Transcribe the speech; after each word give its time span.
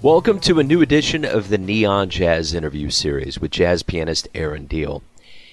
Welcome 0.00 0.38
to 0.42 0.60
a 0.60 0.62
new 0.62 0.80
edition 0.80 1.24
of 1.24 1.48
the 1.48 1.58
Neon 1.58 2.08
Jazz 2.08 2.54
interview 2.54 2.88
series 2.88 3.40
with 3.40 3.50
jazz 3.50 3.82
pianist 3.82 4.28
Aaron 4.32 4.68
Diehl. 4.68 5.02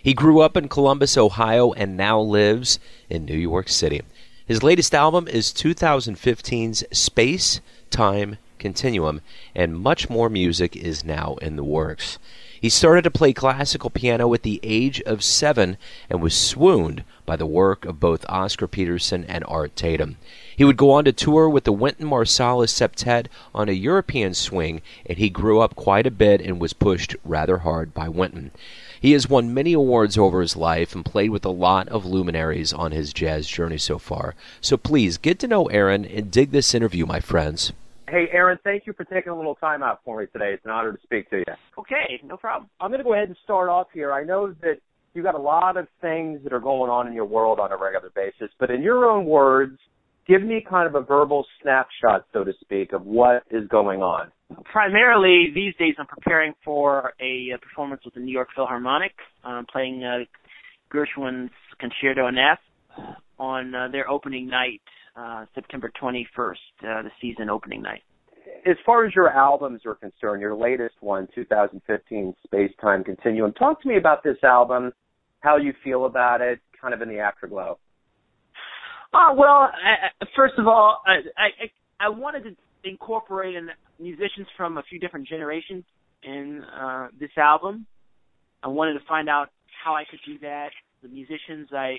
He 0.04 0.14
grew 0.14 0.39
up 0.39 0.55
in 0.55 0.70
Columbus, 0.70 1.18
Ohio, 1.18 1.73
and 1.73 1.98
now 1.98 2.20
lives 2.20 2.78
in 3.10 3.25
New 3.25 3.38
York 3.38 3.70
City. 3.70 4.04
His 4.46 4.61
latest 4.61 4.93
album 4.93 5.28
is 5.28 5.52
2015's 5.52 6.84
Space 6.96 7.60
Time 7.89 8.38
Continuum, 8.60 9.21
and 9.55 9.79
much 9.79 10.11
more 10.11 10.29
music 10.29 10.75
is 10.75 11.04
now 11.04 11.38
in 11.41 11.55
the 11.55 11.64
works. 11.64 12.20
He 12.62 12.70
started 12.70 13.04
to 13.05 13.12
play 13.12 13.33
classical 13.33 13.89
piano 13.89 14.32
at 14.36 14.43
the 14.43 14.60
age 14.61 15.02
of 15.02 15.24
seven 15.24 15.75
and 16.07 16.21
was 16.21 16.38
swooned 16.38 17.04
by 17.25 17.36
the 17.36 17.47
work 17.47 17.83
of 17.83 18.00
both 18.00 18.24
Oscar 18.30 18.68
Peterson 18.68 19.25
and 19.27 19.43
Art 19.47 19.75
Tatum. 19.75 20.18
He 20.55 20.64
would 20.64 20.77
go 20.77 20.91
on 20.91 21.05
to 21.05 21.11
tour 21.11 21.50
with 21.50 21.65
the 21.65 21.73
Wynton 21.73 22.07
Marsalis 22.07 22.71
Septet 22.71 23.27
on 23.54 23.68
a 23.68 23.73
European 23.73 24.33
swing, 24.33 24.82
and 25.05 25.18
he 25.18 25.29
grew 25.29 25.59
up 25.59 25.75
quite 25.75 26.07
a 26.07 26.11
bit 26.11 26.41
and 26.41 26.59
was 26.59 26.73
pushed 26.73 27.15
rather 27.25 27.59
hard 27.59 27.93
by 27.93 28.07
Wynton. 28.07 28.51
He 28.99 29.11
has 29.11 29.29
won 29.29 29.54
many 29.54 29.73
awards 29.73 30.18
over 30.18 30.41
his 30.41 30.55
life 30.55 30.96
and 30.96 31.04
played 31.04 31.29
with 31.29 31.46
a 31.46 31.49
lot 31.49 31.89
of 31.89 32.05
luminaries 32.05 32.72
on 32.72 32.91
his 32.91 33.13
jazz 33.13 33.47
journey 33.47 33.77
so 33.77 33.99
far. 33.99 34.33
So 34.61 34.77
please 34.77 35.17
get 35.17 35.39
to 35.39 35.47
know 35.47 35.66
Aaron 35.66 36.05
and 36.05 36.31
dig 36.31 36.52
this 36.52 36.73
interview, 36.73 37.05
my 37.05 37.19
friends. 37.19 37.73
Hey, 38.08 38.30
Aaron, 38.31 38.58
thank 38.63 38.88
you 38.88 38.94
for 38.94 39.03
taking 39.03 39.31
a 39.31 39.35
little 39.35 39.55
time 39.55 39.83
out 39.83 39.99
for 40.05 40.19
me 40.19 40.27
today. 40.27 40.53
It's 40.53 40.63
an 40.63 40.72
honor 40.72 40.94
to 40.94 41.02
speak 41.03 41.30
to 41.31 41.39
you. 41.39 41.45
Okay, 41.77 42.22
no 42.23 42.38
problem. 42.38 42.69
I'm 42.80 42.89
going 42.89 42.99
to 42.99 43.03
go 43.03 43.13
ahead 43.13 43.27
and 43.27 43.38
start 43.44 43.67
off 43.67 43.88
here. 43.94 44.13
I 44.13 44.23
know 44.23 44.53
that 44.61 44.77
you've 45.13 45.25
got 45.25 45.35
a 45.35 45.39
lot 45.39 45.75
of 45.75 45.87
things 46.02 46.43
that 46.43 46.53
are 46.53 46.59
going 46.59 46.89
on 46.89 47.08
in 47.08 47.13
your 47.13 47.25
world 47.25 47.59
on 47.59 47.71
a 47.71 47.77
regular 47.77 48.11
basis, 48.15 48.52
but 48.59 48.71
in 48.71 48.81
your 48.81 49.05
own 49.05 49.25
words, 49.25 49.80
give 50.27 50.41
me 50.41 50.65
kind 50.67 50.87
of 50.87 50.95
a 50.95 51.05
verbal 51.05 51.45
snapshot, 51.61 52.25
so 52.33 52.43
to 52.43 52.53
speak, 52.61 52.93
of 52.93 53.05
what 53.05 53.43
is 53.51 53.67
going 53.69 54.01
on. 54.01 54.31
Primarily, 54.71 55.51
these 55.53 55.73
days 55.77 55.95
I'm 55.97 56.07
preparing 56.07 56.53
for 56.63 57.13
a, 57.19 57.49
a 57.55 57.57
performance 57.57 58.01
with 58.05 58.13
the 58.13 58.19
New 58.19 58.31
York 58.31 58.49
Philharmonic. 58.55 59.13
I'm 59.43 59.65
playing 59.65 60.03
uh, 60.03 60.25
Gershwin's 60.93 61.51
Concerto 61.79 62.27
in 62.27 62.37
F 62.37 62.59
on 63.39 63.73
uh, 63.73 63.87
their 63.91 64.09
opening 64.09 64.47
night 64.47 64.81
uh, 65.15 65.45
September 65.53 65.91
21st, 66.01 66.25
uh, 66.51 67.01
the 67.03 67.11
season 67.21 67.49
opening 67.49 67.81
night. 67.81 68.01
As 68.67 68.77
far 68.85 69.05
as 69.05 69.13
your 69.15 69.29
albums 69.29 69.81
are 69.85 69.95
concerned, 69.95 70.41
your 70.41 70.55
latest 70.55 70.95
one, 70.99 71.27
2015 71.35 72.33
Space 72.45 72.71
Time 72.81 73.03
Continuum, 73.03 73.53
talk 73.53 73.81
to 73.81 73.87
me 73.87 73.97
about 73.97 74.23
this 74.23 74.37
album, 74.43 74.91
how 75.41 75.57
you 75.57 75.73
feel 75.83 76.05
about 76.05 76.41
it, 76.41 76.59
kind 76.79 76.93
of 76.93 77.01
in 77.01 77.09
the 77.09 77.19
afterglow. 77.19 77.77
Uh, 79.16 79.33
well, 79.35 79.69
I, 79.71 80.25
first 80.35 80.55
of 80.58 80.67
all, 80.67 81.02
I, 81.08 81.19
I 81.38 82.08
I 82.08 82.09
wanted 82.09 82.44
to 82.44 82.55
incorporate 82.83 83.55
in 83.55 83.69
musicians 83.99 84.47
from 84.58 84.77
a 84.77 84.83
few 84.83 84.99
different 84.99 85.27
generations 85.27 85.85
in 86.23 86.63
uh, 86.63 87.08
this 87.19 87.30
album. 87.38 87.86
I 88.61 88.67
wanted 88.67 88.93
to 88.93 89.05
find 89.08 89.30
out 89.30 89.49
how 89.83 89.95
I 89.95 90.03
could 90.09 90.19
do 90.25 90.38
that. 90.39 90.69
The 91.02 91.08
musicians 91.08 91.69
I 91.71 91.97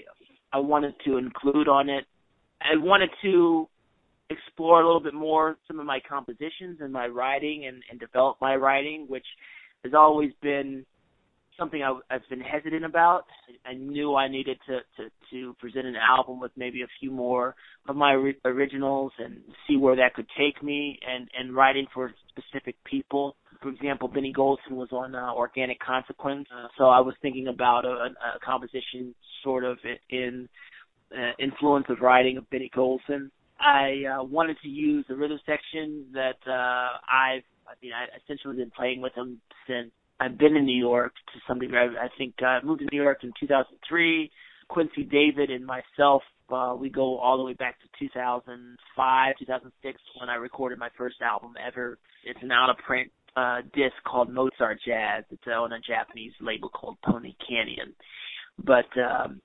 I 0.52 0.58
wanted 0.58 0.94
to 1.06 1.16
include 1.16 1.68
on 1.68 1.88
it 1.88 2.04
I 2.60 2.76
wanted 2.76 3.10
to 3.22 3.68
explore 4.30 4.80
a 4.80 4.86
little 4.86 5.00
bit 5.00 5.14
more 5.14 5.56
some 5.68 5.78
of 5.78 5.86
my 5.86 6.00
compositions 6.08 6.78
and 6.80 6.92
my 6.92 7.06
writing 7.06 7.66
and, 7.66 7.82
and 7.90 8.00
develop 8.00 8.38
my 8.40 8.56
writing, 8.56 9.06
which 9.08 9.26
has 9.84 9.94
always 9.94 10.32
been 10.42 10.84
something 11.58 11.82
I, 11.82 11.98
I've 12.10 12.28
been 12.28 12.40
hesitant 12.40 12.84
about. 12.84 13.24
I 13.64 13.74
knew 13.74 14.14
I 14.14 14.28
needed 14.28 14.58
to, 14.66 14.80
to 14.96 15.10
to 15.30 15.54
present 15.60 15.86
an 15.86 15.96
album 15.96 16.40
with 16.40 16.52
maybe 16.56 16.82
a 16.82 16.86
few 17.00 17.10
more 17.10 17.54
of 17.88 17.96
my 17.96 18.12
ri- 18.12 18.40
originals 18.44 19.12
and 19.18 19.38
see 19.66 19.76
where 19.76 19.96
that 19.96 20.14
could 20.14 20.26
take 20.38 20.62
me, 20.62 20.98
and 21.08 21.28
and 21.38 21.54
writing 21.54 21.86
for 21.92 22.12
specific 22.28 22.76
people. 22.84 23.36
For 23.62 23.70
example, 23.70 24.08
Benny 24.08 24.32
Golson 24.36 24.72
was 24.72 24.88
on 24.92 25.14
uh, 25.14 25.32
Organic 25.32 25.80
Consequence, 25.80 26.46
uh, 26.54 26.68
so 26.76 26.84
I 26.84 27.00
was 27.00 27.14
thinking 27.22 27.48
about 27.48 27.84
a, 27.84 27.88
a 27.88 28.38
composition 28.44 29.14
sort 29.42 29.64
of 29.64 29.78
in 30.10 30.48
uh, 31.12 31.32
influence 31.38 31.86
of 31.88 32.00
writing 32.00 32.36
of 32.36 32.48
Benny 32.50 32.70
Golson. 32.74 33.30
I 33.58 34.02
uh, 34.20 34.24
wanted 34.24 34.58
to 34.62 34.68
use 34.68 35.06
the 35.08 35.16
rhythm 35.16 35.40
section 35.46 36.06
that 36.12 36.36
uh, 36.46 36.98
I've, 37.10 37.42
I 37.66 37.72
mean, 37.82 37.92
I 37.92 38.06
essentially 38.22 38.56
been 38.56 38.70
playing 38.70 39.00
with 39.00 39.14
him 39.14 39.40
since 39.66 39.90
I've 40.18 40.38
been 40.38 40.56
in 40.56 40.64
New 40.64 40.78
York 40.78 41.12
to 41.32 41.40
some 41.46 41.58
degree. 41.58 41.78
I 41.78 42.08
think 42.16 42.34
uh, 42.42 42.46
I 42.46 42.62
moved 42.62 42.80
to 42.80 42.88
New 42.90 43.02
York 43.02 43.18
in 43.22 43.32
2003. 43.38 44.30
Quincy 44.68 45.04
Davis 45.04 45.48
and 45.50 45.64
myself, 45.64 46.22
uh, 46.50 46.74
we 46.78 46.90
go 46.90 47.18
all 47.18 47.36
the 47.36 47.44
way 47.44 47.52
back 47.52 47.76
to 47.80 47.86
2005, 47.98 49.34
2006 49.38 50.00
when 50.18 50.28
I 50.28 50.34
recorded 50.34 50.78
my 50.78 50.88
first 50.96 51.16
album 51.22 51.54
ever. 51.64 51.98
It's 52.24 52.38
an 52.42 52.50
out 52.50 52.70
of 52.70 52.76
print 52.78 53.10
uh, 53.36 53.60
disc 53.74 53.94
called 54.04 54.32
Mozart 54.32 54.78
Jazz. 54.84 55.24
It's 55.30 55.46
on 55.46 55.72
a 55.72 55.80
Japanese 55.80 56.32
label 56.40 56.68
called 56.68 56.96
Pony 57.04 57.34
Canyon. 57.46 57.94
But 58.58 58.86
um, 58.98 59.40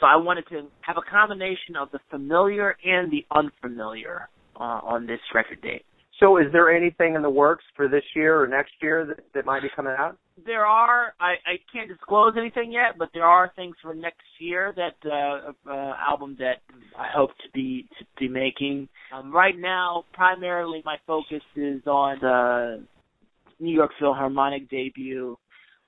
so 0.00 0.06
I 0.06 0.16
wanted 0.16 0.46
to 0.48 0.68
have 0.82 0.96
a 0.96 1.10
combination 1.10 1.76
of 1.78 1.90
the 1.90 1.98
familiar 2.10 2.76
and 2.84 3.10
the 3.10 3.24
unfamiliar 3.30 4.28
uh, 4.56 4.80
on 4.84 5.06
this 5.06 5.20
record 5.34 5.60
date. 5.62 5.84
So, 6.20 6.38
is 6.38 6.46
there 6.52 6.74
anything 6.74 7.14
in 7.14 7.22
the 7.22 7.30
works 7.30 7.64
for 7.74 7.88
this 7.88 8.02
year 8.14 8.40
or 8.40 8.46
next 8.46 8.72
year 8.80 9.04
that, 9.06 9.24
that 9.34 9.44
might 9.44 9.62
be 9.62 9.68
coming 9.74 9.94
out? 9.98 10.16
There 10.46 10.64
are. 10.64 11.12
I, 11.20 11.32
I 11.46 11.56
can't 11.72 11.88
disclose 11.88 12.32
anything 12.38 12.72
yet, 12.72 12.98
but 12.98 13.10
there 13.12 13.24
are 13.24 13.52
things 13.54 13.76
for 13.82 13.94
next 13.94 14.24
year 14.38 14.74
that 14.76 15.10
uh, 15.10 15.52
uh, 15.70 15.94
album 15.98 16.36
that 16.38 16.62
I 16.98 17.08
hope 17.14 17.30
to 17.30 17.50
be 17.52 17.86
to 17.98 18.04
be 18.18 18.28
making. 18.28 18.88
Um, 19.14 19.30
right 19.30 19.58
now, 19.58 20.04
primarily 20.14 20.82
my 20.84 20.96
focus 21.06 21.42
is 21.54 21.82
on 21.86 22.18
the 22.20 22.84
New 23.60 23.74
York 23.74 23.90
Philharmonic 23.98 24.70
debut. 24.70 25.36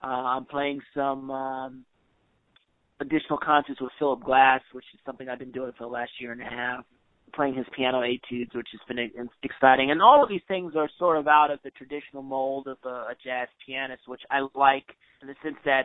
Uh, 0.03 0.07
I'm 0.07 0.45
playing 0.45 0.81
some 0.95 1.31
um, 1.31 1.85
additional 3.01 3.39
concerts 3.39 3.81
with 3.81 3.91
Philip 3.99 4.23
Glass, 4.23 4.61
which 4.73 4.85
is 4.95 5.01
something 5.07 5.29
I've 5.29 5.39
been 5.39 5.53
doing 5.53 5.73
for 5.77 5.85
the 5.85 5.93
last 5.93 6.11
year 6.21 6.33
and 6.33 6.41
a 6.41 6.45
half. 6.45 6.85
Playing 7.35 7.55
his 7.55 7.67
piano 7.77 8.01
etudes, 8.01 8.55
which 8.55 8.69
has 8.73 8.81
been 8.89 9.29
exciting, 9.43 9.91
and 9.91 10.03
all 10.03 10.23
of 10.23 10.29
these 10.29 10.43
things 10.49 10.75
are 10.77 10.89
sort 10.99 11.17
of 11.17 11.29
out 11.29 11.51
of 11.51 11.59
the 11.63 11.71
traditional 11.71 12.23
mold 12.23 12.67
of 12.67 12.79
a, 12.85 12.89
a 12.89 13.15
jazz 13.23 13.49
pianist, 13.65 14.03
which 14.07 14.23
I 14.31 14.47
like 14.55 14.85
in 15.23 15.29
the 15.29 15.35
sense 15.43 15.57
that 15.65 15.85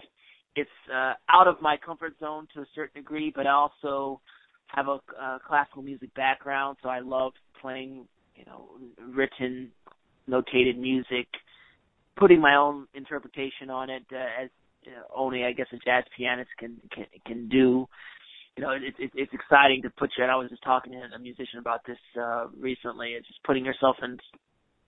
it's 0.55 0.69
uh, 0.93 1.13
out 1.29 1.47
of 1.47 1.61
my 1.61 1.77
comfort 1.77 2.13
zone 2.19 2.47
to 2.53 2.61
a 2.61 2.65
certain 2.75 3.01
degree, 3.01 3.31
but 3.35 3.47
I 3.47 3.51
also 3.51 4.21
have 4.67 4.87
a 4.87 4.99
uh, 5.21 5.39
classical 5.45 5.83
music 5.83 6.13
background, 6.15 6.77
so 6.81 6.89
I 6.89 6.99
love 6.99 7.33
playing, 7.61 8.07
you 8.35 8.45
know, 8.45 8.69
written, 9.13 9.71
notated 10.29 10.77
music, 10.77 11.27
putting 12.17 12.39
my 12.39 12.55
own 12.55 12.87
interpretation 12.93 13.69
on 13.69 13.89
it 13.89 14.03
uh, 14.11 14.43
as 14.43 14.49
only 15.15 15.43
I 15.43 15.53
guess 15.53 15.67
a 15.71 15.77
jazz 15.77 16.03
pianist 16.15 16.49
can 16.57 16.77
can 16.91 17.05
can 17.25 17.49
do. 17.49 17.87
You 18.57 18.63
know, 18.63 18.71
it's 18.71 18.97
it, 18.99 19.11
it's 19.15 19.33
exciting 19.33 19.81
to 19.83 19.89
put 19.89 20.11
you. 20.17 20.23
And 20.23 20.31
I 20.31 20.35
was 20.35 20.49
just 20.49 20.63
talking 20.63 20.93
to 20.93 21.15
a 21.15 21.19
musician 21.19 21.59
about 21.59 21.81
this 21.87 21.97
uh, 22.19 22.47
recently. 22.57 23.13
It's 23.17 23.27
just 23.27 23.43
putting 23.43 23.65
yourself 23.65 23.95
in 24.03 24.17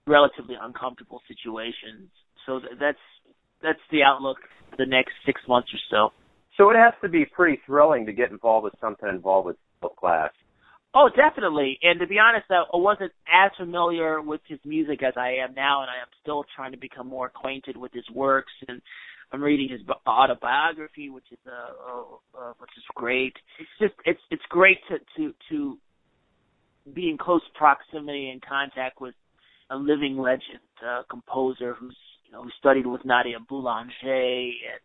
relatively 0.06 0.54
uncomfortable 0.60 1.20
situations. 1.26 2.08
So 2.46 2.60
th- 2.60 2.78
that's 2.78 3.04
that's 3.62 3.82
the 3.90 4.02
outlook 4.02 4.38
for 4.70 4.76
the 4.76 4.86
next 4.86 5.12
six 5.24 5.40
months 5.48 5.68
or 5.74 5.80
so. 5.90 6.14
So 6.56 6.70
it 6.70 6.76
has 6.76 6.94
to 7.02 7.08
be 7.08 7.24
pretty 7.24 7.60
thrilling 7.66 8.06
to 8.06 8.12
get 8.12 8.30
involved 8.30 8.64
with 8.64 8.74
something 8.80 9.08
involved 9.08 9.46
with 9.46 9.56
Philip 9.80 9.96
Glass. 9.96 10.30
Oh, 10.94 11.10
definitely. 11.14 11.78
And 11.82 12.00
to 12.00 12.06
be 12.06 12.18
honest, 12.18 12.46
I 12.50 12.64
wasn't 12.72 13.12
as 13.28 13.50
familiar 13.58 14.22
with 14.22 14.40
his 14.48 14.58
music 14.64 15.02
as 15.02 15.12
I 15.16 15.44
am 15.44 15.54
now, 15.54 15.82
and 15.82 15.90
I 15.90 16.00
am 16.00 16.08
still 16.22 16.44
trying 16.54 16.72
to 16.72 16.78
become 16.78 17.06
more 17.06 17.26
acquainted 17.26 17.76
with 17.76 17.92
his 17.92 18.08
works 18.14 18.52
and 18.66 18.80
I'm 19.32 19.42
reading 19.42 19.68
his 19.68 19.80
autobiography, 20.06 21.10
which 21.10 21.24
is 21.32 21.38
uh, 21.46 21.50
uh, 21.50 22.40
uh, 22.40 22.52
which 22.58 22.70
is 22.76 22.84
great. 22.94 23.34
It's 23.58 23.68
just 23.80 23.94
it's 24.04 24.20
it's 24.30 24.42
great 24.48 24.78
to 24.88 24.98
to 25.16 25.34
to 25.50 25.78
be 26.94 27.10
in 27.10 27.18
close 27.18 27.42
proximity 27.54 28.30
and 28.30 28.40
contact 28.40 29.00
with 29.00 29.14
a 29.70 29.76
living 29.76 30.16
legend, 30.16 30.62
a 30.82 31.02
composer 31.10 31.74
who's 31.74 31.96
you 32.24 32.32
know 32.32 32.44
who 32.44 32.50
studied 32.58 32.86
with 32.86 33.04
Nadia 33.04 33.38
Boulanger 33.48 33.92
and 34.04 34.80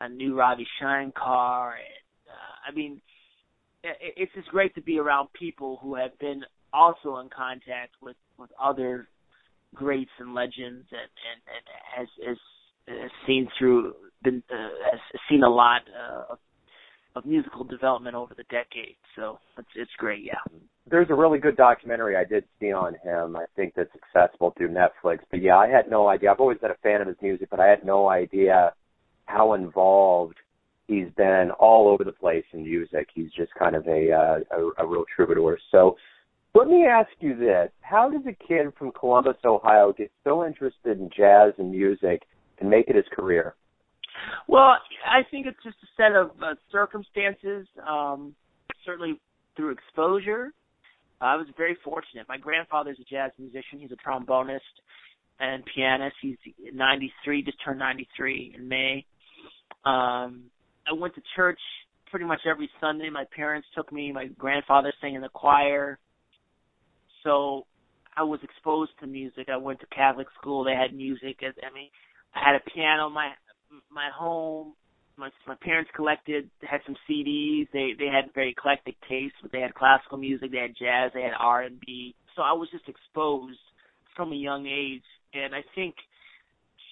I 0.00 0.08
knew 0.08 0.34
Ravi 0.34 0.66
Shankar. 0.80 1.74
And, 1.74 2.28
uh, 2.28 2.68
I 2.68 2.74
mean, 2.74 3.00
it, 3.84 3.96
it's 4.16 4.32
just 4.34 4.48
great 4.48 4.74
to 4.74 4.82
be 4.82 4.98
around 4.98 5.28
people 5.32 5.78
who 5.82 5.94
have 5.94 6.18
been 6.18 6.42
also 6.72 7.18
in 7.18 7.28
contact 7.28 7.94
with 8.02 8.16
with 8.38 8.50
other 8.60 9.08
greats 9.74 10.10
and 10.18 10.34
legends 10.34 10.86
and 10.90 11.10
and, 11.28 11.40
and 11.46 11.64
has 11.96 12.08
has 12.26 12.38
seen 13.26 13.48
through 13.58 13.94
been 14.22 14.42
uh, 14.52 14.68
has 14.90 15.00
seen 15.28 15.42
a 15.42 15.48
lot 15.48 15.82
uh, 15.88 16.34
of, 17.16 17.24
musical 17.24 17.64
development 17.64 18.14
over 18.14 18.34
the 18.34 18.44
decades. 18.44 18.98
So 19.16 19.38
it's 19.58 19.68
it's 19.74 19.90
great. 19.98 20.24
Yeah. 20.24 20.58
There's 20.90 21.08
a 21.10 21.14
really 21.14 21.38
good 21.38 21.56
documentary 21.56 22.16
I 22.16 22.24
did 22.24 22.44
see 22.58 22.72
on 22.72 22.94
him. 23.02 23.36
I 23.36 23.44
think 23.54 23.74
that's 23.76 23.90
accessible 23.94 24.52
through 24.56 24.70
Netflix. 24.70 25.20
But 25.30 25.40
yeah, 25.42 25.56
I 25.56 25.68
had 25.68 25.88
no 25.90 26.08
idea. 26.08 26.30
I've 26.32 26.40
always 26.40 26.58
been 26.58 26.70
a 26.70 26.82
fan 26.82 27.00
of 27.00 27.06
his 27.06 27.16
music, 27.22 27.48
but 27.50 27.60
I 27.60 27.66
had 27.66 27.84
no 27.84 28.08
idea 28.08 28.72
how 29.26 29.54
involved 29.54 30.36
he's 30.88 31.08
been 31.16 31.50
all 31.58 31.88
over 31.88 32.02
the 32.02 32.12
place 32.12 32.44
in 32.52 32.64
music. 32.64 33.08
He's 33.14 33.30
just 33.36 33.52
kind 33.54 33.76
of 33.76 33.86
a 33.86 34.12
uh, 34.12 34.56
a, 34.56 34.84
a 34.84 34.86
real 34.86 35.04
troubadour. 35.14 35.58
So 35.70 35.96
Let 36.54 36.66
me 36.66 36.84
ask 36.84 37.10
you 37.20 37.36
this. 37.36 37.70
How 37.80 38.10
does 38.10 38.22
a 38.26 38.32
kid 38.46 38.72
from 38.76 38.90
Columbus, 38.92 39.36
Ohio 39.44 39.92
get 39.96 40.10
so 40.24 40.44
interested 40.44 40.98
in 40.98 41.08
jazz 41.16 41.52
and 41.58 41.70
music 41.70 42.22
and 42.60 42.68
make 42.68 42.88
it 42.88 42.96
his 42.96 43.04
career? 43.12 43.54
Well, 44.46 44.76
I 45.06 45.22
think 45.30 45.46
it's 45.46 45.62
just 45.64 45.76
a 45.82 45.86
set 45.96 46.12
of 46.12 46.30
uh, 46.42 46.54
circumstances, 46.70 47.66
um, 47.88 48.34
certainly 48.84 49.18
through 49.56 49.70
exposure. 49.72 50.52
I 51.20 51.36
was 51.36 51.46
very 51.56 51.76
fortunate. 51.84 52.26
My 52.28 52.38
grandfather's 52.38 52.98
a 53.00 53.04
jazz 53.04 53.30
musician. 53.38 53.78
He's 53.78 53.90
a 53.90 54.08
trombonist 54.08 54.60
and 55.38 55.62
pianist. 55.74 56.16
He's 56.22 56.36
93, 56.72 57.42
just 57.42 57.58
turned 57.64 57.78
93 57.78 58.54
in 58.56 58.68
May. 58.68 59.04
Um, 59.84 60.44
I 60.86 60.92
went 60.96 61.14
to 61.14 61.22
church 61.36 61.58
pretty 62.10 62.24
much 62.24 62.40
every 62.50 62.70
Sunday. 62.80 63.10
My 63.10 63.24
parents 63.34 63.68
took 63.74 63.92
me. 63.92 64.12
My 64.12 64.26
grandfather 64.26 64.92
sang 65.00 65.14
in 65.14 65.22
the 65.22 65.28
choir. 65.28 65.98
So 67.22 67.66
I 68.16 68.22
was 68.22 68.40
exposed 68.42 68.92
to 69.00 69.06
music. 69.06 69.48
I 69.52 69.56
went 69.56 69.80
to 69.80 69.86
Catholic 69.86 70.26
school. 70.40 70.64
They 70.64 70.74
had 70.74 70.94
music. 70.94 71.38
I 71.42 71.74
mean, 71.74 71.90
I 72.34 72.40
had 72.44 72.56
a 72.56 72.70
piano 72.70 73.10
my 73.10 73.32
my 73.90 74.08
home. 74.16 74.74
My 75.16 75.30
my 75.46 75.56
parents 75.60 75.90
collected 75.94 76.50
had 76.62 76.80
some 76.86 76.96
CDs. 77.08 77.68
They 77.72 77.92
they 77.98 78.06
had 78.06 78.32
very 78.34 78.50
eclectic 78.50 78.96
taste, 79.08 79.34
but 79.42 79.52
they 79.52 79.60
had 79.60 79.74
classical 79.74 80.18
music, 80.18 80.50
they 80.50 80.58
had 80.58 80.74
jazz, 80.78 81.12
they 81.14 81.22
had 81.22 81.32
R 81.38 81.62
and 81.62 81.78
B. 81.80 82.14
So 82.36 82.42
I 82.42 82.52
was 82.52 82.68
just 82.70 82.88
exposed 82.88 83.58
from 84.16 84.32
a 84.32 84.36
young 84.36 84.66
age, 84.66 85.04
and 85.34 85.54
I 85.54 85.62
think 85.74 85.94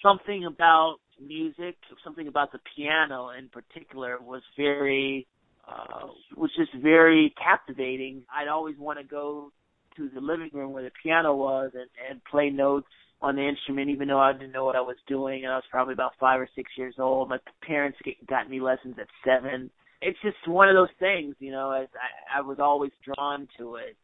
something 0.03 0.45
about 0.45 0.97
music, 1.21 1.77
something 2.05 2.29
about 2.29 2.53
the 2.53 2.61
piano 2.77 3.31
in 3.31 3.49
particular, 3.49 4.19
was 4.21 4.43
very 4.57 5.27
uh, 5.67 6.09
was 6.37 6.51
just 6.57 6.75
very 6.83 7.35
captivating. 7.43 8.23
I'd 8.35 8.49
always 8.49 8.77
want 8.79 8.99
to 8.99 9.05
go 9.05 9.53
to 9.97 10.09
the 10.15 10.21
living 10.21 10.51
room 10.53 10.73
where 10.73 10.85
the 10.85 10.93
piano 11.03 11.35
was 11.35 11.71
and, 11.75 11.89
and 12.09 12.25
play 12.25 12.51
notes 12.51 12.89
on 13.21 13.37
the 13.37 13.47
instrument, 13.47 13.91
even 13.91 14.09
though 14.09 14.21
I 14.21 14.33
didn't 14.33 14.53
know 14.53 14.65
what 14.65 14.77
I 14.77 14.81
was 14.81 14.97
doing. 15.07 15.45
And 15.45 15.53
I 15.53 15.57
was 15.57 15.65
probably 15.71 15.95
about 15.95 16.13
five 16.21 16.41
or 16.41 16.49
six 16.55 16.71
years 16.77 16.95
old. 16.99 17.29
My 17.29 17.39
parents 17.63 17.99
got 18.29 18.49
me 18.49 18.61
lessons 18.61 18.97
at 19.01 19.09
seven. 19.25 19.71
It's 20.01 20.19
just 20.23 20.37
one 20.47 20.69
of 20.69 20.77
those 20.77 20.95
things, 21.01 21.35
you 21.41 21.51
know. 21.51 21.71
I, 21.71 21.87
I 22.33 22.41
was 22.43 22.59
always 22.61 22.93
drawn 23.05 23.49
to 23.59 23.77
it. 23.77 23.97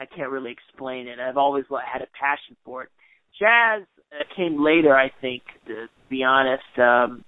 I 0.00 0.06
can't 0.06 0.30
really 0.30 0.52
explain 0.52 1.08
it. 1.08 1.18
I've 1.18 1.36
always 1.36 1.64
had 1.70 2.02
a 2.02 2.06
passion 2.18 2.56
for 2.64 2.84
it. 2.84 2.88
Jazz 3.38 3.82
uh, 4.12 4.24
came 4.34 4.64
later, 4.64 4.96
I 4.96 5.10
think. 5.20 5.42
To 5.66 5.86
be 6.08 6.22
honest, 6.22 6.62
um, 6.78 7.24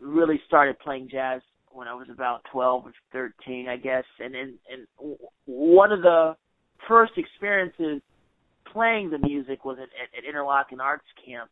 really 0.00 0.40
started 0.46 0.78
playing 0.78 1.08
jazz 1.10 1.42
when 1.70 1.88
I 1.88 1.94
was 1.94 2.06
about 2.10 2.42
twelve 2.50 2.86
or 2.86 2.92
thirteen, 3.12 3.68
I 3.68 3.76
guess. 3.76 4.04
And 4.20 4.34
and 4.34 4.54
and 4.72 5.16
one 5.44 5.92
of 5.92 6.00
the 6.02 6.36
first 6.88 7.12
experiences 7.16 8.00
playing 8.74 9.10
the 9.10 9.18
music 9.18 9.64
was 9.64 9.78
at, 9.78 9.88
at, 9.94 10.10
at 10.18 10.34
Interlochen 10.34 10.80
Arts 10.80 11.06
Camp. 11.24 11.50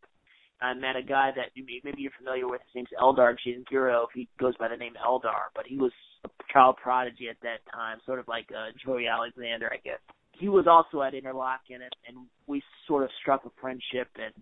I 0.61 0.75
met 0.75 0.97
a 0.97 1.03
guy 1.03 1.31
that 1.35 1.51
maybe 1.57 2.03
you're 2.03 2.13
familiar 2.19 2.47
with. 2.47 2.61
His 2.67 2.75
name's 2.75 2.89
Eldar 3.01 3.35
Djangirov. 3.35 4.07
He 4.15 4.29
goes 4.39 4.55
by 4.59 4.69
the 4.69 4.77
name 4.77 4.93
Eldar, 5.05 5.51
but 5.57 5.67
he 5.67 5.77
was 5.77 5.93
a 6.25 6.29
child 6.53 6.77
prodigy 6.81 7.29
at 7.29 7.41
that 7.43 7.59
time, 7.73 7.99
sort 8.07 8.19
of 8.21 8.29
like 8.29 8.47
uh, 8.53 8.71
Joey 8.85 9.07
Alexander, 9.09 9.71
I 9.73 9.79
guess. 9.83 9.99
He 10.33 10.49
was 10.49 10.67
also 10.69 11.03
at 11.03 11.15
Interlochen, 11.15 11.83
and, 11.83 11.97
and 12.07 12.27
we 12.47 12.63
sort 12.87 13.03
of 13.03 13.11
struck 13.21 13.45
a 13.45 13.51
friendship. 13.61 14.09
And 14.15 14.35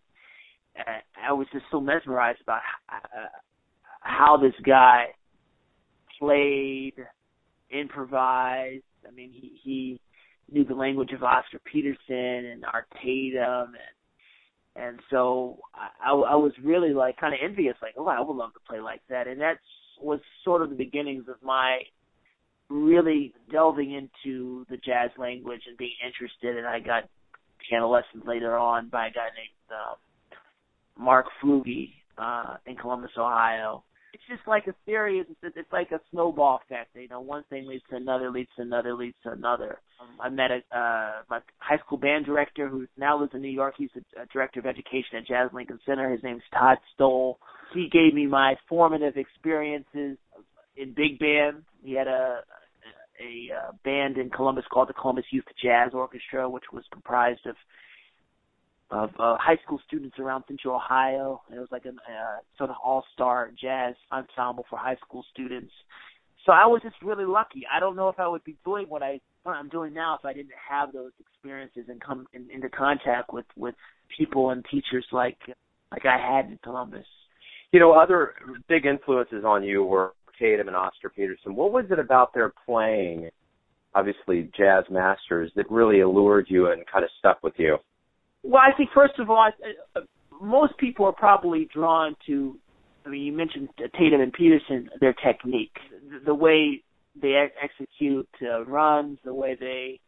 uh, 0.78 1.28
I 1.28 1.32
was 1.32 1.46
just 1.52 1.64
so 1.70 1.80
mesmerized 1.80 2.40
about 2.42 2.60
uh, 2.90 3.28
how 4.00 4.36
this 4.36 4.54
guy 4.64 5.06
played, 6.18 6.94
improvised. 7.70 8.84
I 9.08 9.10
mean, 9.10 9.30
he 9.32 9.58
he 9.62 10.00
knew 10.52 10.64
the 10.64 10.74
language 10.74 11.12
of 11.12 11.22
Oscar 11.22 11.60
Peterson 11.70 12.50
and 12.50 12.64
Art 12.64 12.86
Tatum 13.02 13.74
and 13.74 13.94
and 14.76 15.00
so 15.10 15.58
I, 15.74 16.10
I 16.10 16.36
was 16.36 16.52
really 16.62 16.94
like 16.94 17.16
kind 17.16 17.34
of 17.34 17.40
envious, 17.42 17.74
like, 17.82 17.94
oh, 17.96 18.06
I 18.06 18.20
would 18.20 18.36
love 18.36 18.52
to 18.54 18.60
play 18.68 18.80
like 18.80 19.00
that. 19.08 19.26
And 19.26 19.40
that 19.40 19.58
was 20.00 20.20
sort 20.44 20.62
of 20.62 20.70
the 20.70 20.76
beginnings 20.76 21.24
of 21.28 21.36
my 21.42 21.80
really 22.68 23.34
delving 23.50 23.92
into 23.92 24.64
the 24.70 24.76
jazz 24.76 25.10
language 25.18 25.62
and 25.68 25.76
being 25.76 25.96
interested. 26.06 26.56
And 26.56 26.66
I 26.66 26.78
got 26.78 27.08
piano 27.68 27.88
lessons 27.88 28.22
later 28.26 28.56
on 28.56 28.88
by 28.88 29.08
a 29.08 29.10
guy 29.10 29.26
named 29.36 29.70
uh, 29.70 29.94
Mark 30.96 31.26
Flugge 31.42 31.90
uh, 32.16 32.56
in 32.64 32.76
Columbus, 32.76 33.10
Ohio 33.18 33.82
it's 34.20 34.38
just 34.38 34.48
like 34.48 34.66
a 34.66 34.74
series. 34.84 35.26
It's, 35.42 35.56
it's 35.56 35.72
like 35.72 35.90
a 35.92 36.00
snowball 36.10 36.60
effect. 36.64 36.90
You 36.94 37.08
know, 37.08 37.20
one 37.20 37.44
thing 37.48 37.66
leads 37.66 37.84
to 37.90 37.96
another, 37.96 38.30
leads 38.30 38.50
to 38.56 38.62
another, 38.62 38.94
leads 38.94 39.16
to 39.24 39.32
another. 39.32 39.78
Um, 40.00 40.08
I 40.20 40.28
met 40.28 40.50
a 40.50 40.76
uh, 40.76 41.22
my 41.28 41.40
high 41.58 41.78
school 41.84 41.98
band 41.98 42.26
director 42.26 42.68
who 42.68 42.86
now 42.96 43.18
lives 43.18 43.32
in 43.34 43.42
New 43.42 43.48
York. 43.48 43.74
He's 43.78 43.90
a, 43.96 44.22
a 44.22 44.26
director 44.26 44.60
of 44.60 44.66
education 44.66 45.18
at 45.18 45.26
Jazz 45.26 45.50
Lincoln 45.52 45.78
Center. 45.86 46.10
His 46.10 46.22
name's 46.22 46.42
Todd 46.52 46.78
Stoll. 46.94 47.38
He 47.74 47.88
gave 47.90 48.14
me 48.14 48.26
my 48.26 48.56
formative 48.68 49.16
experiences 49.16 50.18
in 50.76 50.94
big 50.94 51.18
band. 51.18 51.62
He 51.82 51.94
had 51.94 52.06
a 52.06 52.40
a, 53.20 53.70
a 53.70 53.72
band 53.84 54.16
in 54.16 54.30
Columbus 54.30 54.64
called 54.72 54.88
the 54.88 54.94
Columbus 54.94 55.26
Youth 55.30 55.44
Jazz 55.62 55.90
Orchestra, 55.92 56.48
which 56.48 56.64
was 56.72 56.84
comprised 56.92 57.46
of 57.46 57.56
of 58.90 59.10
uh, 59.18 59.36
high 59.38 59.58
school 59.64 59.80
students 59.86 60.18
around 60.18 60.44
Central 60.48 60.74
Ohio. 60.74 61.42
It 61.54 61.58
was 61.58 61.68
like 61.70 61.84
a 61.84 61.90
uh, 61.90 62.38
sort 62.58 62.70
of 62.70 62.76
all-star 62.84 63.50
jazz 63.60 63.94
ensemble 64.12 64.64
for 64.68 64.78
high 64.78 64.96
school 64.96 65.24
students. 65.32 65.72
So 66.46 66.52
I 66.52 66.66
was 66.66 66.80
just 66.82 66.96
really 67.02 67.26
lucky. 67.26 67.62
I 67.72 67.80
don't 67.80 67.96
know 67.96 68.08
if 68.08 68.18
I 68.18 68.26
would 68.26 68.44
be 68.44 68.56
doing 68.64 68.86
what 68.88 69.02
I 69.02 69.20
what 69.42 69.52
I'm 69.52 69.68
doing 69.68 69.94
now 69.94 70.18
if 70.18 70.24
I 70.24 70.32
didn't 70.32 70.50
have 70.68 70.92
those 70.92 71.12
experiences 71.18 71.84
and 71.88 72.00
come 72.00 72.26
in, 72.32 72.48
into 72.52 72.68
contact 72.68 73.32
with 73.32 73.46
with 73.56 73.74
people 74.16 74.50
and 74.50 74.64
teachers 74.70 75.06
like 75.12 75.38
like 75.92 76.04
I 76.06 76.16
had 76.18 76.46
in 76.46 76.58
Columbus. 76.62 77.06
You 77.72 77.80
know, 77.80 77.92
other 77.92 78.34
big 78.68 78.86
influences 78.86 79.44
on 79.44 79.62
you 79.62 79.84
were 79.84 80.14
Tatum 80.38 80.68
and 80.68 80.76
Oscar 80.76 81.10
Peterson. 81.10 81.54
What 81.54 81.72
was 81.72 81.84
it 81.90 81.98
about 81.98 82.34
their 82.34 82.52
playing, 82.66 83.28
obviously 83.94 84.50
jazz 84.56 84.84
masters, 84.90 85.52
that 85.56 85.70
really 85.70 86.00
allured 86.00 86.46
you 86.48 86.70
and 86.70 86.82
kind 86.90 87.04
of 87.04 87.10
stuck 87.18 87.42
with 87.42 87.54
you? 87.58 87.76
Well, 88.42 88.62
I 88.62 88.76
think 88.76 88.90
first 88.94 89.18
of 89.18 89.30
all, 89.30 89.38
I, 89.38 89.98
uh, 89.98 90.02
most 90.40 90.76
people 90.78 91.06
are 91.06 91.12
probably 91.12 91.68
drawn 91.72 92.16
to. 92.26 92.58
I 93.04 93.08
mean, 93.08 93.22
you 93.22 93.32
mentioned 93.32 93.70
Tatum 93.78 94.20
and 94.20 94.32
Peterson, 94.32 94.90
their 95.00 95.14
technique, 95.14 95.76
the, 96.10 96.26
the 96.26 96.34
way 96.34 96.82
they 97.20 97.34
ex- 97.34 97.54
execute 97.62 98.28
uh, 98.42 98.64
runs, 98.66 99.18
the 99.24 99.32
way 99.32 99.56
they, 99.58 100.00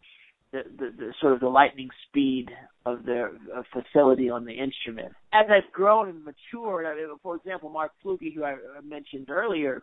the, 0.53 0.63
the, 0.79 0.91
the 0.97 1.15
sort 1.21 1.33
of 1.33 1.41
the 1.41 1.49
lightning 1.49 1.89
speed 2.09 2.51
of 2.85 3.05
their 3.05 3.31
uh, 3.55 3.63
facility 3.73 4.29
on 4.29 4.45
the 4.45 4.53
instrument. 4.53 5.13
As 5.33 5.47
I've 5.51 5.73
grown 5.73 6.09
and 6.11 6.25
matured, 6.25 6.85
I 6.85 6.95
mean, 6.95 7.07
for 7.23 7.37
example, 7.37 7.71
Mark 7.71 7.93
Flugge, 8.05 8.35
who 8.35 8.45
I 8.45 8.57
mentioned 8.85 9.31
earlier, 9.31 9.83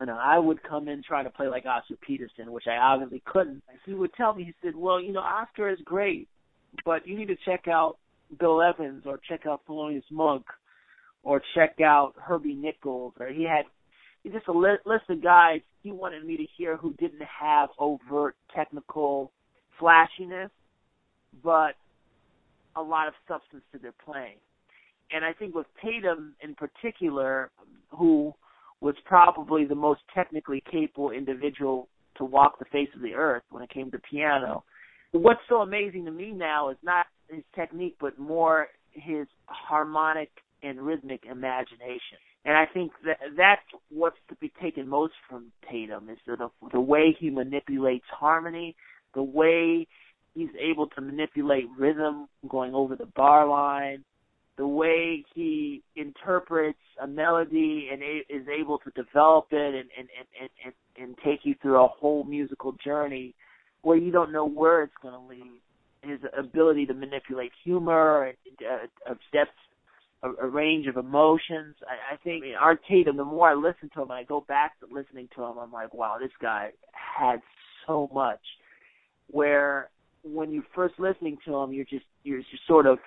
you 0.00 0.06
know, 0.06 0.18
I 0.20 0.38
would 0.38 0.62
come 0.62 0.88
in 0.88 1.02
trying 1.02 1.24
to 1.24 1.30
play 1.30 1.48
like 1.48 1.64
Oscar 1.66 1.96
Peterson, 2.06 2.52
which 2.52 2.64
I 2.66 2.76
obviously 2.76 3.22
couldn't. 3.24 3.62
He 3.86 3.94
would 3.94 4.12
tell 4.14 4.34
me, 4.34 4.44
he 4.44 4.54
said, 4.62 4.74
"Well, 4.74 5.00
you 5.00 5.12
know, 5.12 5.20
Oscar 5.20 5.68
is 5.70 5.78
great, 5.84 6.28
but 6.84 7.06
you 7.06 7.16
need 7.18 7.28
to 7.28 7.36
check 7.44 7.68
out 7.68 7.96
Bill 8.38 8.62
Evans 8.62 9.04
or 9.06 9.18
check 9.28 9.46
out 9.46 9.62
Thelonious 9.68 10.02
Monk 10.10 10.44
or 11.22 11.42
check 11.54 11.80
out 11.80 12.14
Herbie 12.16 12.54
Nichols 12.54 13.14
or 13.18 13.28
he 13.28 13.44
had 13.44 13.64
he 14.22 14.30
just 14.30 14.48
a 14.48 14.52
list 14.52 14.84
of 15.08 15.22
guys 15.22 15.60
he 15.82 15.92
wanted 15.92 16.24
me 16.24 16.36
to 16.36 16.44
hear 16.56 16.76
who 16.76 16.92
didn't 16.94 17.22
have 17.22 17.70
overt 17.78 18.36
technical 18.54 19.32
flashiness, 19.78 20.50
but 21.42 21.74
a 22.76 22.82
lot 22.82 23.08
of 23.08 23.14
substance 23.26 23.62
to 23.72 23.78
their 23.78 23.94
playing. 24.04 24.36
And 25.10 25.24
I 25.24 25.32
think 25.32 25.54
with 25.54 25.66
Tatum 25.82 26.34
in 26.42 26.54
particular, 26.54 27.50
who 27.90 28.34
was 28.80 28.94
probably 29.04 29.64
the 29.64 29.74
most 29.74 30.00
technically 30.14 30.62
capable 30.70 31.10
individual 31.10 31.88
to 32.16 32.24
walk 32.24 32.58
the 32.58 32.64
face 32.66 32.88
of 32.94 33.02
the 33.02 33.14
earth 33.14 33.42
when 33.50 33.62
it 33.62 33.70
came 33.70 33.90
to 33.90 33.98
piano, 33.98 34.62
what's 35.12 35.40
so 35.48 35.56
amazing 35.56 36.04
to 36.06 36.10
me 36.10 36.32
now 36.32 36.70
is 36.70 36.76
not 36.82 37.06
his 37.28 37.42
technique, 37.54 37.96
but 38.00 38.18
more 38.18 38.68
his 38.92 39.26
harmonic 39.46 40.30
and 40.62 40.80
rhythmic 40.80 41.24
imagination. 41.24 42.18
And 42.44 42.56
I 42.56 42.64
think 42.72 42.92
that 43.04 43.18
that's 43.36 43.60
what's 43.90 44.16
to 44.28 44.34
be 44.36 44.52
taken 44.62 44.88
most 44.88 45.12
from 45.28 45.52
Tatum 45.70 46.08
is 46.08 46.18
the 46.26 46.48
the 46.72 46.80
way 46.80 47.16
he 47.18 47.30
manipulates 47.30 48.06
harmony, 48.10 48.76
the 49.14 49.22
way 49.22 49.86
he's 50.34 50.48
able 50.58 50.86
to 50.88 51.00
manipulate 51.00 51.64
rhythm 51.78 52.28
going 52.48 52.74
over 52.74 52.96
the 52.96 53.06
bar 53.06 53.46
line, 53.46 54.04
the 54.56 54.66
way 54.66 55.24
he 55.34 55.82
interprets 55.96 56.78
a 57.02 57.06
melody 57.06 57.88
and 57.92 58.02
is 58.02 58.46
able 58.48 58.78
to 58.78 58.90
develop 58.90 59.46
it 59.50 59.74
and 59.74 59.88
and 59.98 60.08
and 60.40 60.50
and, 60.64 60.74
and 60.96 61.18
take 61.24 61.40
you 61.44 61.54
through 61.60 61.82
a 61.82 61.88
whole 61.88 62.24
musical 62.24 62.72
journey 62.82 63.34
where 63.82 63.96
you 63.96 64.10
don't 64.10 64.32
know 64.32 64.46
where 64.46 64.82
it's 64.82 64.94
going 65.02 65.14
to 65.14 65.20
lead. 65.20 65.60
His 66.02 66.20
ability 66.38 66.86
to 66.86 66.94
manipulate 66.94 67.52
humor 67.62 68.24
and 68.24 68.36
uh, 69.06 69.14
depth, 69.34 69.50
a, 70.22 70.30
a 70.46 70.48
range 70.48 70.86
of 70.86 70.96
emotions. 70.96 71.76
I, 71.86 72.14
I 72.14 72.16
think 72.24 72.42
I 72.42 72.46
mean, 72.46 72.54
Art 72.58 72.80
Tatum. 72.88 73.18
The 73.18 73.24
more 73.24 73.50
I 73.50 73.54
listen 73.54 73.90
to 73.94 74.02
him, 74.02 74.10
and 74.10 74.18
I 74.18 74.22
go 74.22 74.42
back 74.48 74.80
to 74.80 74.86
listening 74.90 75.28
to 75.36 75.44
him, 75.44 75.58
I'm 75.58 75.70
like, 75.70 75.92
wow, 75.92 76.16
this 76.18 76.30
guy 76.40 76.70
had 76.92 77.40
so 77.86 78.08
much. 78.14 78.40
Where 79.30 79.90
when 80.22 80.52
you're 80.52 80.64
first 80.74 80.94
listening 80.98 81.36
to 81.46 81.54
him, 81.56 81.72
you're 81.72 81.84
just 81.84 82.06
you're 82.22 82.38
just 82.38 82.66
sort 82.66 82.86
of 82.86 82.98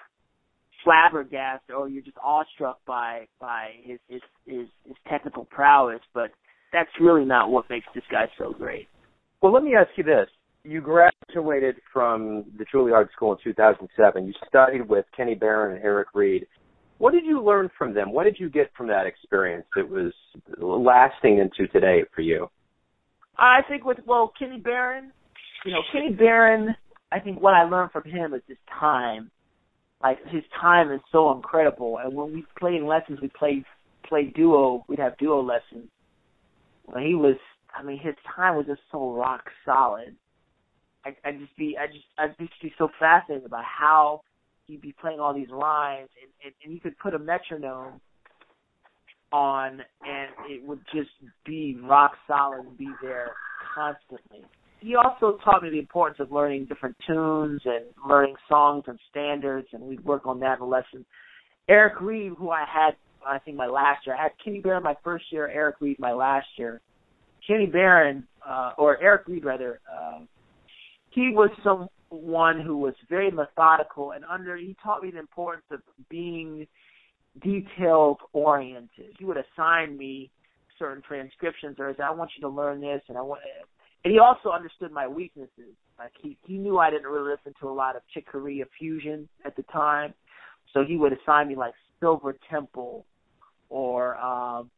flabbergasted 0.84 1.74
or 1.76 1.88
you're 1.88 2.04
just 2.04 2.18
awestruck 2.24 2.80
by 2.86 3.28
by 3.40 3.70
his 3.84 4.00
his 4.08 4.22
his, 4.46 4.68
his 4.86 4.96
technical 5.10 5.46
prowess. 5.46 6.02
But 6.14 6.32
that's 6.72 6.90
really 7.02 7.26
not 7.26 7.50
what 7.50 7.70
makes 7.70 7.88
this 7.96 8.04
guy 8.12 8.26
so 8.38 8.54
great. 8.54 8.88
Well, 9.42 9.52
let 9.52 9.64
me 9.64 9.76
ask 9.76 9.90
you 9.96 10.04
this: 10.04 10.28
You 10.66 10.80
graduated 10.80 11.76
from 11.92 12.46
the 12.58 12.66
Juilliard 12.74 13.12
School 13.12 13.34
in 13.34 13.38
2007. 13.44 14.26
You 14.26 14.34
studied 14.48 14.88
with 14.88 15.06
Kenny 15.16 15.36
Barron 15.36 15.76
and 15.76 15.84
Eric 15.84 16.10
Reed. 16.14 16.48
What 17.00 17.12
did 17.12 17.26
you 17.26 17.44
learn 17.44 17.70
from 17.78 17.94
them? 17.94 18.14
What 18.14 18.24
did 18.24 18.38
you 18.40 18.50
get 18.50 18.72
from 18.78 18.88
that 18.88 19.06
experience 19.06 19.66
that 19.76 19.90
was 19.90 20.14
lasting 20.58 21.40
into 21.40 21.68
today 21.72 22.04
for 22.16 22.22
you? 22.22 22.50
I 23.38 23.60
think 23.68 23.84
with 23.84 23.98
well, 24.06 24.32
Kenny 24.40 24.60
Barron, 24.60 25.12
you 25.66 25.74
know, 25.74 25.82
Kenny 25.92 26.14
Barron. 26.14 26.76
I 27.12 27.20
think 27.20 27.42
what 27.42 27.54
I 27.54 27.64
learned 27.64 27.92
from 27.92 28.06
him 28.06 28.34
is 28.34 28.42
his 28.48 28.58
time. 28.80 29.32
Like 30.02 30.20
his 30.28 30.44
time 30.60 30.92
is 30.92 31.02
so 31.12 31.32
incredible, 31.34 31.98
and 31.98 32.16
when 32.16 32.34
we 32.34 32.46
played 32.58 32.84
lessons, 32.84 33.20
we 33.22 33.30
played 33.38 33.66
played 34.08 34.34
duo. 34.34 34.86
We'd 34.88 35.00
have 35.00 35.18
duo 35.18 35.42
lessons. 35.42 35.90
When 36.86 37.06
he 37.06 37.16
was, 37.16 37.36
I 37.74 37.84
mean, 37.84 38.00
his 38.00 38.16
time 38.36 38.56
was 38.56 38.66
just 38.66 38.82
so 38.92 39.14
rock 39.14 39.44
solid. 39.66 40.16
I 41.06 41.16
I 41.26 41.32
just 41.34 41.56
be 41.58 41.78
I 41.80 41.88
just 41.88 42.06
I'd 42.18 42.38
just 42.38 42.62
be 42.62 42.74
so 42.78 42.90
fascinated 43.00 43.46
about 43.46 43.64
how 43.66 44.22
he'd 44.68 44.82
be 44.82 44.96
playing 45.00 45.20
all 45.20 45.34
these 45.34 45.50
lines, 45.50 46.10
and 46.22 46.32
and, 46.46 46.54
and 46.64 46.74
you 46.74 46.80
could 46.80 46.98
put 47.00 47.14
a 47.14 47.20
metronome 47.20 48.00
on, 49.32 49.82
and 50.06 50.30
it 50.48 50.66
would 50.66 50.82
just 50.94 51.10
be 51.46 51.78
rock 51.84 52.12
solid 52.28 52.66
and 52.66 52.78
be 52.78 52.90
there 53.02 53.32
constantly. 53.76 54.46
He 54.80 54.96
also 54.96 55.38
taught 55.44 55.64
me 55.64 55.70
the 55.70 55.80
importance 55.80 56.20
of 56.20 56.32
learning 56.32 56.66
different 56.66 56.96
tunes 57.08 57.62
and 57.66 57.86
learning 58.08 58.36
songs 58.50 58.84
and 58.88 59.00
standards, 59.10 59.68
and 59.72 59.82
we'd 59.82 60.04
work 60.04 60.28
on 60.28 60.40
that 60.42 60.58
in 60.58 60.64
a 60.64 60.68
lesson. 60.68 61.06
Eric 61.70 62.02
Reed, 62.02 62.34
who 62.38 62.50
I 62.50 62.66
had, 62.72 62.92
I 63.26 63.40
think 63.40 63.56
my 63.56 63.68
last 63.68 64.06
year, 64.06 64.16
I 64.16 64.24
had 64.24 64.32
Kenny 64.44 64.60
Barron 64.60 64.84
my 64.84 64.96
first 65.04 65.26
year, 65.32 65.48
Eric 65.48 65.78
Reed 65.80 65.98
my 66.00 66.12
last 66.12 66.48
year. 66.58 66.82
Kenny 67.48 67.66
Barron, 67.66 68.28
uh, 68.48 68.74
or 68.78 69.02
Eric 69.02 69.28
Reed 69.28 69.46
rather, 69.46 69.80
uh, 69.90 70.20
he 71.14 71.32
was 71.32 71.50
someone 71.64 72.60
who 72.62 72.78
was 72.78 72.94
very 73.10 73.32
methodical 73.32 74.12
and 74.12 74.24
under. 74.26 74.58
He 74.58 74.76
taught 74.84 75.04
me 75.04 75.12
the 75.12 75.20
importance 75.20 75.66
of 75.72 75.80
being 76.10 76.68
detailed 77.42 78.20
oriented. 78.34 79.16
He 79.18 79.26
would 79.26 79.38
assign 79.38 79.98
me 79.98 80.32
certain 80.80 81.04
transcriptions 81.08 81.78
or 81.80 81.96
I 82.02 82.12
want 82.12 82.32
you 82.36 82.42
to 82.42 82.50
learn 82.50 82.82
this 82.82 83.02
and 83.08 83.18
I 83.18 83.22
want 83.22 83.42
and 84.04 84.12
he 84.12 84.20
also 84.20 84.50
understood 84.50 84.92
my 84.92 85.08
weaknesses. 85.08 85.76
Like 85.98 86.12
he 86.20 86.38
he 86.46 86.58
knew 86.58 86.80
I 86.80 86.90
didn't 86.90 87.08
really 87.08 87.32
listen 87.32 87.54
to 87.62 87.70
a 87.70 87.72
lot 87.74 87.96
of 87.96 88.02
Chick 88.14 88.26
Corea 88.32 88.66
fusion 88.78 89.28
at 89.46 89.56
the 89.56 89.64
time. 89.64 90.14
So 90.74 90.84
he 90.84 90.98
would 90.98 91.14
assign 91.14 91.48
me 91.48 91.56
like 91.56 91.74
Silver 92.00 92.36
Temple 92.50 93.06
or 93.70 94.18
um 94.18 94.70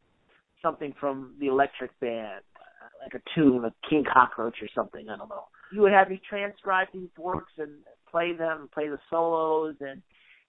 something 0.61 0.93
from 0.99 1.35
the 1.39 1.47
electric 1.47 1.97
band, 1.99 2.41
like 3.01 3.13
a 3.13 3.21
tune, 3.35 3.63
a 3.65 3.73
King 3.89 4.03
Cockroach 4.11 4.55
or 4.61 4.67
something, 4.73 5.09
I 5.09 5.17
don't 5.17 5.29
know. 5.29 5.45
He 5.71 5.79
would 5.79 5.91
have 5.91 6.09
me 6.09 6.21
transcribe 6.29 6.87
these 6.93 7.09
works 7.17 7.51
and 7.57 7.71
play 8.09 8.33
them 8.33 8.69
play 8.73 8.87
the 8.87 8.99
solos 9.09 9.75
and 9.81 10.01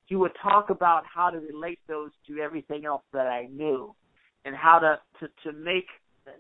he 0.07 0.15
would 0.15 0.33
talk 0.41 0.71
about 0.71 1.03
how 1.13 1.31
to 1.31 1.39
relate 1.39 1.81
those 1.89 2.11
to 2.29 2.39
everything 2.39 2.85
else 2.85 3.03
that 3.13 3.27
I 3.27 3.49
knew 3.51 3.95
and 4.45 4.55
how 4.55 4.79
to 4.79 5.01
to, 5.21 5.29
to 5.45 5.59
make 5.59 5.87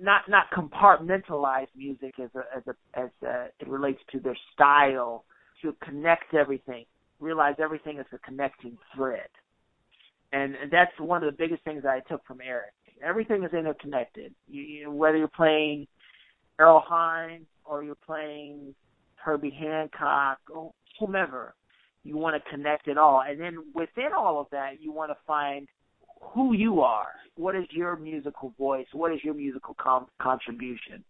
not 0.00 0.22
not 0.28 0.46
compartmentalize 0.56 1.66
music 1.76 2.14
as 2.22 2.30
a 2.34 2.56
as 2.56 2.62
a 2.66 2.98
as 2.98 3.10
a, 3.24 3.46
it 3.58 3.68
relates 3.68 4.00
to 4.12 4.20
their 4.20 4.36
style 4.54 5.24
to 5.62 5.74
connect 5.82 6.34
everything 6.34 6.84
realize 7.20 7.54
everything 7.58 7.98
is 7.98 8.06
a 8.12 8.18
connecting 8.18 8.76
thread. 8.94 9.28
And, 10.32 10.54
and 10.54 10.70
that's 10.70 10.92
one 10.98 11.22
of 11.22 11.30
the 11.30 11.36
biggest 11.36 11.62
things 11.64 11.84
I 11.84 12.00
took 12.08 12.24
from 12.26 12.40
Eric. 12.46 12.72
Everything 13.02 13.44
is 13.44 13.52
interconnected. 13.52 14.34
You, 14.48 14.62
you 14.62 14.90
whether 14.90 15.16
you're 15.16 15.28
playing 15.28 15.86
Earl 16.58 16.82
Hines 16.86 17.46
or 17.68 17.82
you're 17.82 17.94
playing 17.94 18.74
Herbie 19.16 19.56
Hancock 19.58 20.38
or 20.54 20.72
whomever 20.98 21.54
you 22.06 22.16
want 22.16 22.42
to 22.42 22.50
connect 22.50 22.88
it 22.88 22.96
all. 22.96 23.22
And 23.26 23.40
then 23.40 23.58
within 23.74 24.10
all 24.16 24.40
of 24.40 24.46
that, 24.52 24.80
you 24.80 24.92
want 24.92 25.10
to 25.10 25.16
find 25.26 25.66
who 26.20 26.54
you 26.54 26.80
are. 26.80 27.08
What 27.36 27.56
is 27.56 27.64
your 27.70 27.96
musical 27.96 28.54
voice? 28.58 28.86
What 28.92 29.12
is 29.12 29.18
your 29.22 29.34
musical 29.34 29.74
com- 29.78 30.06
contribution? 30.20 31.04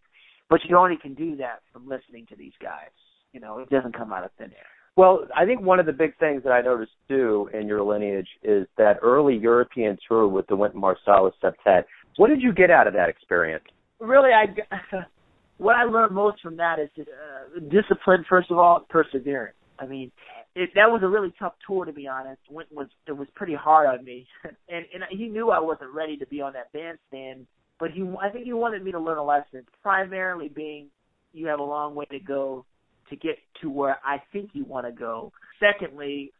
But 0.48 0.60
you 0.68 0.76
only 0.76 0.96
can 1.00 1.14
do 1.14 1.36
that 1.36 1.60
from 1.72 1.88
listening 1.88 2.26
to 2.30 2.36
these 2.36 2.52
guys. 2.62 2.90
You 3.32 3.40
know, 3.40 3.58
it 3.58 3.68
doesn't 3.68 3.96
come 3.96 4.12
out 4.12 4.24
of 4.24 4.30
thin 4.38 4.52
air. 4.52 4.66
Well, 4.96 5.26
I 5.36 5.44
think 5.44 5.60
one 5.60 5.78
of 5.78 5.84
the 5.84 5.92
big 5.92 6.16
things 6.18 6.42
that 6.44 6.52
I 6.52 6.62
noticed 6.62 6.92
too 7.06 7.50
in 7.52 7.66
your 7.66 7.82
lineage 7.82 8.28
is 8.42 8.66
that 8.78 8.96
early 9.02 9.36
European 9.36 9.98
tour 10.08 10.26
with 10.26 10.46
the 10.46 10.56
Wynton 10.56 10.80
Marsalis 10.80 11.32
Septet. 11.42 11.84
What 12.16 12.28
did 12.28 12.40
you 12.40 12.54
get 12.54 12.70
out 12.70 12.86
of 12.86 12.94
that 12.94 13.10
experience? 13.10 13.64
Really, 14.00 14.30
I 14.30 14.46
what 15.58 15.76
I 15.76 15.84
learned 15.84 16.14
most 16.14 16.40
from 16.42 16.56
that 16.56 16.78
is 16.78 16.90
uh, 16.98 17.60
discipline. 17.60 18.24
First 18.28 18.50
of 18.50 18.58
all, 18.58 18.86
perseverance. 18.88 19.56
I 19.78 19.86
mean, 19.86 20.10
it, 20.54 20.70
that 20.74 20.90
was 20.90 21.02
a 21.02 21.08
really 21.08 21.32
tough 21.38 21.54
tour 21.66 21.84
to 21.84 21.92
be 21.92 22.08
honest. 22.08 22.40
Wynton 22.50 22.76
was 22.76 22.88
it 23.06 23.12
was 23.12 23.28
pretty 23.34 23.54
hard 23.54 23.86
on 23.86 24.04
me, 24.04 24.26
and 24.44 24.84
and 24.92 25.04
he 25.10 25.26
knew 25.28 25.50
I 25.50 25.60
wasn't 25.60 25.92
ready 25.92 26.16
to 26.18 26.26
be 26.26 26.40
on 26.40 26.52
that 26.54 26.72
bandstand. 26.72 27.46
But 27.78 27.90
he, 27.90 28.02
I 28.20 28.30
think 28.30 28.46
he 28.46 28.54
wanted 28.54 28.82
me 28.82 28.92
to 28.92 28.98
learn 28.98 29.18
a 29.18 29.24
lesson. 29.24 29.62
Primarily 29.82 30.48
being, 30.48 30.86
you 31.34 31.46
have 31.48 31.60
a 31.60 31.64
long 31.64 31.94
way 31.94 32.06
to 32.06 32.18
go 32.18 32.64
to 33.10 33.16
get 33.16 33.36
to 33.60 33.70
where 33.70 33.98
I 34.04 34.22
think 34.32 34.50
you 34.54 34.64
want 34.64 34.86
to 34.86 34.92
go. 34.92 35.32
Secondly, 35.60 36.32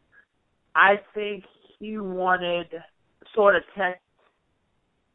I 0.74 0.94
think 1.14 1.44
he 1.78 1.98
wanted 1.98 2.68
sort 3.34 3.54
of 3.54 3.62
test 3.76 4.00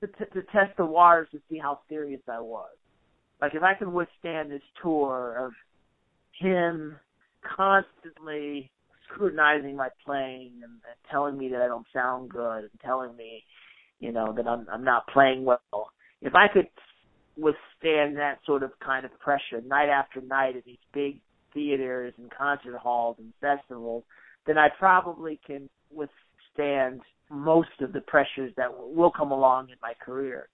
to, 0.02 0.08
t- 0.08 0.32
to 0.34 0.42
test 0.52 0.78
the 0.78 0.86
waters 0.86 1.28
to 1.32 1.40
see 1.50 1.58
how 1.58 1.80
serious 1.90 2.22
I 2.28 2.40
was. 2.40 2.70
Like 3.42 3.56
if 3.56 3.64
I 3.64 3.74
can 3.74 3.94
withstand 3.94 4.52
this 4.52 4.62
tour 4.82 5.36
of 5.46 5.54
him 6.40 6.98
constantly 7.56 8.72
scrutinizing 9.12 9.76
my 9.76 9.90
playing 10.06 10.52
and, 10.64 10.72
and 10.74 10.98
telling 11.10 11.38
me 11.38 11.50
that 11.50 11.62
I 11.62 11.68
don't 11.68 11.88
sound 11.94 12.30
good 12.30 12.60
and 12.60 12.70
telling 12.84 13.16
me, 13.16 13.44
you 14.00 14.12
know, 14.12 14.34
that 14.36 14.48
I'm 14.48 14.68
I'm 14.72 14.84
not 14.84 15.08
playing 15.08 15.46
well. 15.46 15.92
If 16.22 16.36
I 16.36 16.48
could 16.48 16.68
withstand 17.38 18.18
that 18.18 18.40
sort 18.46 18.64
of 18.64 18.72
kind 18.80 19.06
of 19.06 19.20
pressure 19.20 19.62
night 19.66 19.90
after 19.90 20.22
night 20.22 20.56
at 20.56 20.66
these 20.66 20.78
big 20.94 21.20
theaters 21.54 22.14
and 22.18 22.30
concert 22.32 22.78
halls 22.78 23.18
and 23.20 23.34
festivals, 23.42 24.04
then 24.46 24.58
I 24.58 24.70
probably 24.78 25.40
can 25.46 25.70
withstand 25.92 27.02
most 27.30 27.70
of 27.82 27.94
the 27.94 28.02
pressures 28.02 28.54
that 28.58 28.70
will 28.72 29.12
come 29.12 29.32
along 29.32 29.70
in 29.70 29.76
my 29.82 29.94
career. 30.04 30.48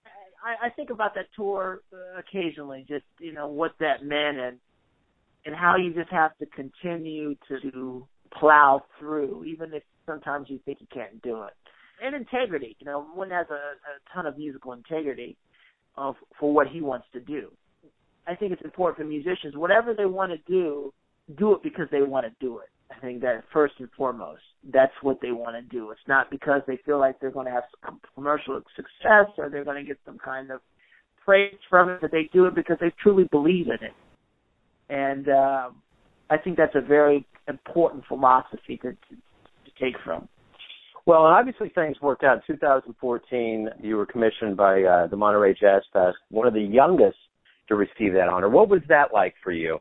I, 0.44 0.68
I 0.68 0.70
think 0.70 0.90
about 0.90 1.16
that 1.16 1.28
tour 1.36 1.82
uh, 1.94 2.20
occasionally, 2.20 2.86
just 2.88 3.06
you 3.20 3.34
know 3.34 3.48
what 3.48 3.74
that 3.80 4.04
meant 4.04 4.40
and 4.40 4.58
and 5.46 5.56
how 5.56 5.76
you 5.78 5.94
just 5.94 6.10
have 6.12 6.38
to 6.38 6.46
continue 6.48 7.36
to 7.48 8.06
plow 8.38 8.84
through, 9.00 9.46
even 9.46 9.74
if 9.74 9.84
sometimes 10.06 10.50
you 10.50 10.60
think 10.66 10.80
you 10.82 10.88
can't 10.94 11.22
do 11.22 11.44
it. 11.44 11.54
And 12.04 12.16
integrity, 12.16 12.76
you 12.80 12.86
know, 12.86 13.06
one 13.14 13.30
has 13.32 13.48
a, 13.50 13.54
a 13.54 14.14
ton 14.14 14.26
of 14.26 14.38
musical 14.38 14.74
integrity 14.74 15.38
of 15.96 16.16
for 16.40 16.54
what 16.54 16.68
he 16.68 16.82
wants 16.82 17.08
to 17.14 17.20
do. 17.20 17.52
I 18.28 18.36
think 18.36 18.52
it's 18.52 18.62
important 18.62 18.98
for 18.98 19.06
musicians, 19.06 19.56
whatever 19.56 19.94
they 19.94 20.06
want 20.06 20.32
to 20.32 20.38
do, 20.52 20.94
do 21.38 21.54
it 21.54 21.64
because 21.64 21.88
they 21.92 22.02
want 22.02 22.26
to 22.26 22.32
do 22.40 22.60
it. 22.60 22.70
I 22.92 23.00
think 23.00 23.22
that 23.22 23.44
first 23.52 23.76
and 23.80 23.90
foremost, 23.98 24.42
that's 24.74 24.94
what 25.02 25.20
they 25.22 25.32
want 25.32 25.56
to 25.56 25.62
do. 25.62 25.92
It's 25.92 26.00
not 26.08 26.32
because 26.32 26.62
they 26.68 26.80
feel 26.86 27.00
like 27.00 27.20
they're 27.20 27.32
going 27.32 27.46
to 27.48 27.52
have 27.52 27.64
commercial 28.16 28.62
success 28.76 29.28
or 29.38 29.50
they're 29.50 29.66
going 29.66 29.84
to 29.84 29.88
get 29.88 29.98
some 30.06 30.18
kind 30.18 30.52
of 30.52 30.62
praise 31.24 31.58
from 31.70 31.90
it, 31.90 32.02
but 32.02 32.12
they 32.12 32.30
do 32.32 32.46
it 32.46 32.56
because 32.56 32.78
they 32.80 32.94
truly 33.02 33.26
believe 33.32 33.68
in 33.68 33.86
it. 33.86 33.94
And 34.90 35.28
um, 35.28 35.82
I 36.30 36.38
think 36.38 36.58
that's 36.58 36.76
a 36.76 36.82
very 36.82 37.26
important 37.48 38.04
philosophy 38.08 38.78
to, 38.78 38.92
to, 38.92 39.16
to 39.16 39.72
take 39.84 39.96
from. 40.04 40.28
Well, 41.06 41.22
obviously 41.22 41.70
things 41.70 41.98
worked 42.02 42.24
out. 42.24 42.42
In 42.50 42.56
2014, 42.56 43.70
you 43.82 43.96
were 43.96 44.06
commissioned 44.06 44.58
by 44.58 44.84
uh, 44.84 45.08
the 45.08 45.16
Monterey 45.16 45.54
Jazz 45.54 45.82
Fest, 45.94 46.18
one 46.30 46.48
of 46.48 46.54
the 46.54 46.62
youngest 46.62 47.18
to 47.70 47.76
receive 47.76 48.14
that 48.14 48.28
honor. 48.30 48.50
What 48.50 48.70
was 48.70 48.82
that 48.90 49.14
like 49.14 49.34
for 49.44 49.52
you? 49.52 49.80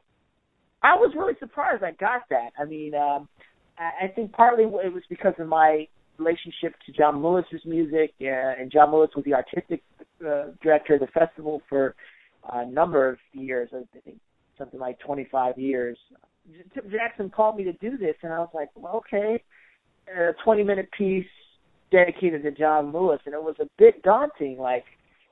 I 0.86 0.94
was 0.94 1.12
really 1.16 1.34
surprised 1.40 1.82
I 1.82 1.90
got 1.92 2.22
that. 2.30 2.50
I 2.58 2.64
mean, 2.64 2.94
um, 2.94 3.28
I, 3.76 4.06
think 4.14 4.32
partly 4.32 4.64
it 4.64 4.92
was 4.92 5.02
because 5.08 5.34
of 5.38 5.48
my 5.48 5.88
relationship 6.16 6.74
to 6.86 6.92
John 6.92 7.22
Lewis's 7.22 7.62
music, 7.64 8.14
uh, 8.22 8.26
and 8.60 8.70
John 8.70 8.92
Lewis 8.92 9.10
was 9.16 9.24
the 9.24 9.34
artistic 9.34 9.82
uh, 10.24 10.52
director 10.62 10.94
of 10.94 11.00
the 11.00 11.08
festival 11.08 11.60
for 11.68 11.96
a 12.52 12.64
number 12.64 13.08
of 13.08 13.18
years. 13.32 13.68
I 13.74 13.82
think 14.04 14.18
something 14.56 14.78
like 14.78 15.00
25 15.00 15.58
years. 15.58 15.98
Tim 16.72 16.88
Jackson 16.90 17.30
called 17.30 17.56
me 17.56 17.64
to 17.64 17.72
do 17.72 17.98
this, 17.98 18.14
and 18.22 18.32
I 18.32 18.38
was 18.38 18.50
like, 18.54 18.68
well, 18.76 18.98
okay, 18.98 19.42
a 20.08 20.32
20 20.44 20.62
minute 20.62 20.88
piece 20.96 21.26
dedicated 21.90 22.44
to 22.44 22.52
John 22.52 22.92
Lewis, 22.92 23.20
and 23.26 23.34
it 23.34 23.42
was 23.42 23.56
a 23.60 23.68
bit 23.76 24.04
daunting. 24.04 24.56
Like, 24.56 24.84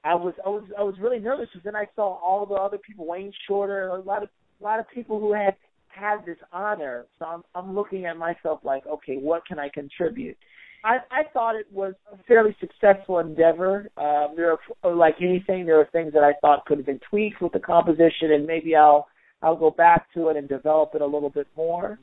I 0.02 0.16
was, 0.16 0.34
I 0.44 0.49
was, 0.49 0.64
I 0.76 0.82
was 0.82 0.96
really 1.00 1.20
nervous 1.20 1.49
because 1.52 1.64
then 1.64 1.76
I 1.76 1.87
saw 1.94 2.18
all 2.18 2.44
the 2.44 2.54
other 2.54 2.78
people, 2.78 3.06
Wayne 3.06 3.32
Shorter, 3.46 3.88
a 3.88 4.00
lot 4.00 4.25
of, 4.25 4.28
a 4.61 4.64
lot 4.64 4.80
of 4.80 4.88
people 4.88 5.20
who 5.20 5.32
have 5.32 5.54
had 5.88 6.25
this 6.26 6.38
honor, 6.52 7.06
so 7.18 7.25
I'm 7.26 7.42
I'm 7.54 7.75
looking 7.75 8.06
at 8.06 8.16
myself 8.16 8.61
like, 8.64 8.87
okay, 8.87 9.16
what 9.16 9.46
can 9.46 9.58
I 9.58 9.68
contribute? 9.68 10.37
I 10.84 10.99
I 11.11 11.23
thought 11.32 11.56
it 11.56 11.66
was 11.73 11.94
a 12.12 12.16
fairly 12.25 12.56
successful 12.61 13.18
endeavor. 13.18 13.88
Um, 13.96 14.34
there 14.37 14.56
are 14.82 14.94
like 14.94 15.16
anything, 15.20 15.66
there 15.66 15.80
are 15.80 15.88
things 15.92 16.12
that 16.12 16.23
I 16.23 16.32
thought 16.40 16.66
could 16.66 16.78
have 16.78 16.87
been 16.87 17.00
tweaked 17.08 17.40
with 17.40 17.52
the 17.52 17.61
composition, 17.61 18.32
and 18.32 18.46
maybe 18.46 18.76
I'll 18.76 19.06
I'll 19.42 19.56
go 19.56 19.70
back 19.70 20.12
to 20.14 20.28
it 20.28 20.37
and 20.37 20.49
develop 20.49 20.90
it 20.94 21.00
a 21.00 21.06
little 21.06 21.30
bit 21.30 21.46
more. 21.56 21.99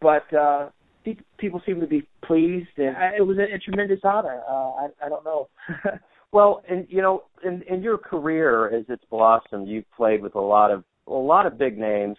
But 0.00 0.32
uh, 0.34 0.68
people 1.38 1.60
seem 1.66 1.80
to 1.80 1.86
be 1.86 2.06
pleased, 2.24 2.68
and 2.76 2.96
it 3.16 3.26
was 3.26 3.38
a, 3.38 3.54
a 3.54 3.58
tremendous 3.58 4.00
honor. 4.04 4.42
Uh, 4.48 4.70
I 4.70 4.88
I 5.04 5.08
don't 5.08 5.24
know. 5.24 5.48
well, 6.32 6.62
and 6.68 6.86
you 6.88 7.02
know, 7.02 7.24
in 7.44 7.62
in 7.62 7.82
your 7.82 7.98
career 7.98 8.68
as 8.74 8.84
it's 8.88 9.04
blossomed, 9.10 9.68
you've 9.68 9.90
played 9.96 10.22
with 10.22 10.34
a 10.34 10.40
lot 10.40 10.70
of 10.70 10.84
a 11.10 11.12
lot 11.14 11.46
of 11.46 11.58
big 11.58 11.78
names. 11.78 12.16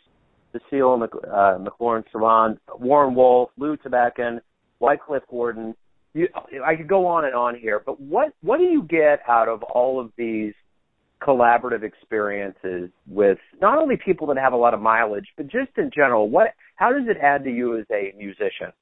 Cecile 0.52 0.98
Mc, 0.98 1.10
uh, 1.14 1.58
McLorin 1.60 2.04
Warren 2.78 3.16
Wolf, 3.16 3.50
Lou 3.58 3.78
Tabackin, 3.78 4.42
Wycliffe 4.80 5.24
Gordon. 5.30 5.76
You, 6.14 6.28
I 6.66 6.76
could 6.76 6.90
go 6.90 7.08
on 7.08 7.24
and 7.24 7.34
on 7.34 7.56
here, 7.56 7.82
but 7.86 8.02
what 8.02 8.34
what 8.42 8.58
do 8.58 8.66
you 8.66 8.84
get 8.84 9.22
out 9.30 9.48
of 9.48 9.64
all 9.64 10.00
of 10.00 10.12
these 10.18 10.54
collaborative 11.22 11.84
experiences 11.84 12.90
with 13.08 13.38
not 13.62 13.78
only 13.78 13.96
people 14.04 14.28
that 14.28 14.38
have 14.38 14.52
a 14.52 14.58
lot 14.58 14.74
of 14.74 14.82
mileage, 14.82 15.28
but 15.38 15.48
just 15.48 15.72
in 15.78 15.90
general? 15.96 16.30
What 16.30 16.48
how 16.76 16.92
does 16.92 17.08
it 17.08 17.18
add 17.22 17.46
to 17.46 17.50
you 17.50 17.78
as 17.80 17.86
a 17.92 18.14
musician? 18.18 18.74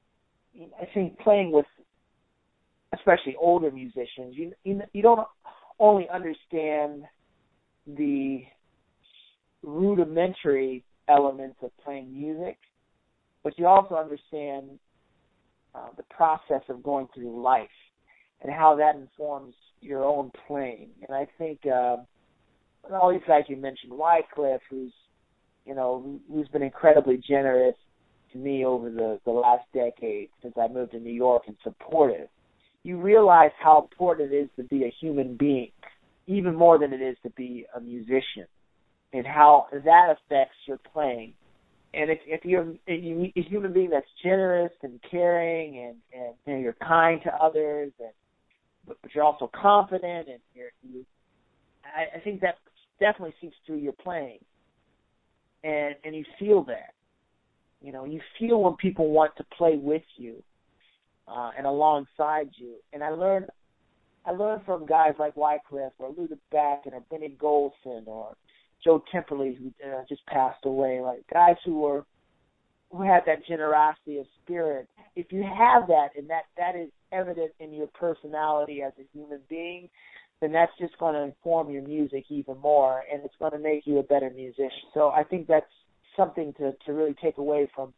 I 0.81 0.85
think 0.93 1.19
playing 1.19 1.51
with, 1.51 1.67
especially 2.95 3.35
older 3.39 3.69
musicians, 3.69 4.33
you 4.35 4.53
you, 4.63 4.81
you 4.91 5.03
don't 5.03 5.27
only 5.79 6.07
understand 6.11 7.03
the 7.85 8.41
rudimentary 9.63 10.83
elements 11.07 11.57
of 11.61 11.71
playing 11.83 12.13
music, 12.13 12.57
but 13.43 13.57
you 13.57 13.65
also 13.67 13.95
understand 13.95 14.79
uh, 15.75 15.87
the 15.97 16.03
process 16.03 16.61
of 16.69 16.83
going 16.83 17.07
through 17.13 17.41
life 17.41 17.67
and 18.41 18.51
how 18.51 18.75
that 18.75 18.95
informs 18.95 19.53
your 19.81 20.03
own 20.03 20.31
playing. 20.47 20.89
And 21.07 21.15
I 21.15 21.27
think 21.37 21.59
uh, 21.65 21.97
all 22.91 23.11
these 23.11 23.21
guys 23.27 23.43
you 23.47 23.57
mentioned, 23.57 23.93
Wycliffe, 23.93 24.61
who's 24.69 24.93
you 25.65 25.75
know 25.75 26.19
who's 26.31 26.47
been 26.47 26.63
incredibly 26.63 27.17
generous 27.17 27.75
to 28.31 28.37
me 28.37 28.65
over 28.65 28.89
the 28.89 29.19
the 29.25 29.31
last 29.31 29.65
decade 29.73 30.29
since 30.41 30.55
I 30.57 30.67
moved 30.67 30.91
to 30.91 30.99
New 30.99 31.13
York 31.13 31.43
and 31.47 31.57
supportive. 31.63 32.27
You 32.83 32.99
realize 32.99 33.51
how 33.61 33.81
important 33.81 34.31
it 34.31 34.35
is 34.35 34.49
to 34.55 34.63
be 34.63 34.85
a 34.85 34.93
human 35.01 35.35
being, 35.35 35.71
even 36.27 36.55
more 36.55 36.79
than 36.79 36.93
it 36.93 37.01
is 37.01 37.17
to 37.23 37.29
be 37.31 37.65
a 37.75 37.81
musician 37.81 38.47
and 39.13 39.25
how 39.25 39.67
that 39.71 40.15
affects 40.15 40.55
your 40.65 40.79
playing. 40.93 41.33
And 41.93 42.11
if, 42.11 42.19
if 42.25 42.45
you're 42.45 42.75
a 42.87 43.41
human 43.41 43.73
being 43.73 43.89
that's 43.89 44.05
generous 44.23 44.71
and 44.83 44.99
caring 45.09 45.79
and, 45.79 45.95
and 46.13 46.35
you 46.45 46.53
know, 46.53 46.59
you're 46.59 46.77
kind 46.87 47.19
to 47.23 47.33
others, 47.35 47.91
and 47.99 48.11
but, 48.87 48.97
you're 49.13 49.23
also 49.23 49.49
confident 49.59 50.27
and 50.27 50.39
you're, 50.53 50.69
you, 50.83 51.05
I, 51.83 52.17
I 52.17 52.19
think 52.21 52.41
that 52.41 52.57
definitely 52.99 53.33
seeps 53.41 53.55
through 53.65 53.77
your 53.77 53.93
playing, 53.93 54.39
and 55.63 55.95
and 56.03 56.15
you 56.15 56.25
feel 56.37 56.63
that. 56.65 56.93
You 57.81 57.93
know, 57.93 58.05
you 58.05 58.19
feel 58.37 58.61
when 58.61 58.75
people 58.75 59.09
want 59.09 59.35
to 59.37 59.43
play 59.57 59.77
with 59.81 60.03
you 60.17 60.43
uh, 61.27 61.51
and 61.57 61.65
alongside 61.65 62.49
you. 62.55 62.75
And 62.91 63.03
I 63.03 63.09
learned, 63.09 63.45
I 64.25 64.31
learned 64.31 64.63
from 64.65 64.85
guys 64.85 65.13
like 65.17 65.37
Wycliffe 65.37 65.93
or 65.97 66.09
Lou 66.17 66.27
Tabackin 66.27 66.93
or 66.93 67.03
Benny 67.09 67.35
Golson 67.41 68.05
or 68.05 68.35
Joe 68.83 69.03
Temperley, 69.13 69.57
uh, 69.85 70.03
just 70.07 70.25
passed 70.27 70.65
away, 70.65 71.01
like 71.01 71.23
guys 71.31 71.55
who 71.65 71.79
were 71.79 72.05
who 72.91 73.03
had 73.03 73.21
that 73.27 73.45
generosity 73.45 74.17
of 74.17 74.25
spirit. 74.43 74.87
If 75.15 75.31
you 75.31 75.43
have 75.43 75.87
that, 75.87 76.09
and 76.17 76.29
that 76.29 76.43
that 76.57 76.75
is 76.75 76.89
evident 77.11 77.51
in 77.59 77.73
your 77.73 77.87
personality 77.87 78.81
as 78.81 78.93
a 78.99 79.05
human 79.13 79.39
being, 79.49 79.89
then 80.41 80.51
that's 80.51 80.71
just 80.79 80.97
going 80.97 81.13
to 81.13 81.21
inform 81.21 81.69
your 81.69 81.83
music 81.83 82.25
even 82.29 82.57
more, 82.57 83.03
and 83.11 83.23
it's 83.23 83.35
going 83.39 83.51
to 83.51 83.59
make 83.59 83.85
you 83.85 83.99
a 83.99 84.03
better 84.03 84.29
musician. 84.29 84.89
So 84.93 85.09
I 85.09 85.23
think 85.23 85.47
that's 85.47 85.65
something 86.15 86.53
to 86.53 86.73
to 86.85 86.93
really 86.93 87.15
take 87.21 87.37
away 87.37 87.69
from 87.75 87.93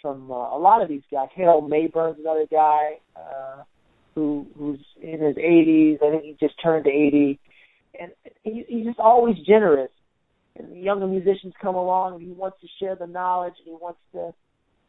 from 0.00 0.30
uh, 0.30 0.54
a 0.54 0.58
lot 0.58 0.82
of 0.82 0.88
these 0.88 1.02
guys. 1.10 1.28
Harold 1.34 1.68
Mabern's 1.68 2.18
another 2.18 2.46
guy 2.50 2.98
uh, 3.16 3.62
who 4.14 4.46
who's 4.56 4.80
in 5.02 5.20
his 5.20 5.36
80s. 5.36 6.02
I 6.02 6.10
think 6.10 6.24
he 6.24 6.36
just 6.40 6.54
turned 6.62 6.86
80, 6.86 7.38
and 8.00 8.12
he, 8.42 8.64
he's 8.68 8.86
just 8.86 9.00
always 9.00 9.36
generous 9.46 9.90
and 10.56 10.82
younger 10.82 11.06
musicians 11.06 11.54
come 11.60 11.74
along 11.74 12.14
and 12.14 12.22
he 12.22 12.32
wants 12.32 12.58
to 12.60 12.68
share 12.80 12.94
the 12.94 13.06
knowledge 13.06 13.54
and 13.58 13.66
he 13.66 13.72
wants 13.72 13.98
to 14.12 14.32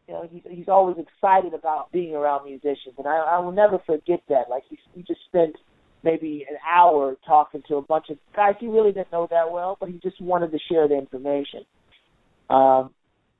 you 0.08 0.14
know 0.14 0.30
he's 0.32 0.42
he's 0.50 0.68
always 0.68 0.98
excited 0.98 1.54
about 1.54 1.92
being 1.92 2.16
around 2.16 2.46
musicians. 2.46 2.96
And 2.98 3.08
I 3.08 3.18
I 3.18 3.40
will 3.40 3.52
never 3.52 3.80
forget 3.86 4.22
that. 4.30 4.50
Like 4.50 4.64
he 4.70 4.78
he 4.94 5.02
just 5.02 5.22
spent 5.28 5.56
maybe 6.04 6.46
an 6.50 6.58
hour 6.72 7.16
talking 7.26 7.64
to 7.68 7.78
a 7.78 7.82
bunch 7.82 8.06
of 8.10 8.18
guys 8.36 8.54
he 8.60 8.68
really 8.68 8.92
didn't 8.92 9.12
know 9.12 9.28
that 9.32 9.52
well 9.52 9.76
but 9.80 9.90
he 9.90 10.00
just 10.04 10.22
wanted 10.22 10.52
to 10.52 10.60
share 10.70 10.88
the 10.88 10.98
information. 10.98 11.66
Um 12.50 12.92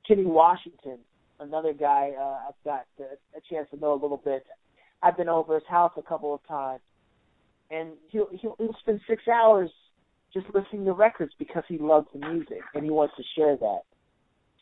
Kenny 0.06 0.24
Washington 0.24 0.98
another 1.38 1.72
guy 1.72 2.12
uh, 2.18 2.48
I've 2.48 2.64
got 2.64 2.86
a, 2.98 3.38
a 3.38 3.40
chance 3.50 3.68
to 3.70 3.78
know 3.78 3.92
a 3.92 4.00
little 4.00 4.20
bit. 4.24 4.44
I've 5.02 5.16
been 5.16 5.28
over 5.28 5.54
his 5.54 5.66
house 5.68 5.92
a 5.96 6.02
couple 6.02 6.34
of 6.34 6.40
times. 6.48 6.80
And 7.70 7.90
he'll 8.10 8.28
he'll, 8.40 8.56
he'll 8.58 8.76
spend 8.80 9.00
six 9.08 9.22
hours 9.28 9.70
just 10.36 10.54
listening 10.54 10.84
to 10.84 10.92
records 10.92 11.32
because 11.38 11.64
he 11.68 11.78
loves 11.78 12.06
the 12.12 12.26
music 12.28 12.60
and 12.74 12.84
he 12.84 12.90
wants 12.90 13.14
to 13.16 13.22
share 13.36 13.56
that. 13.56 13.80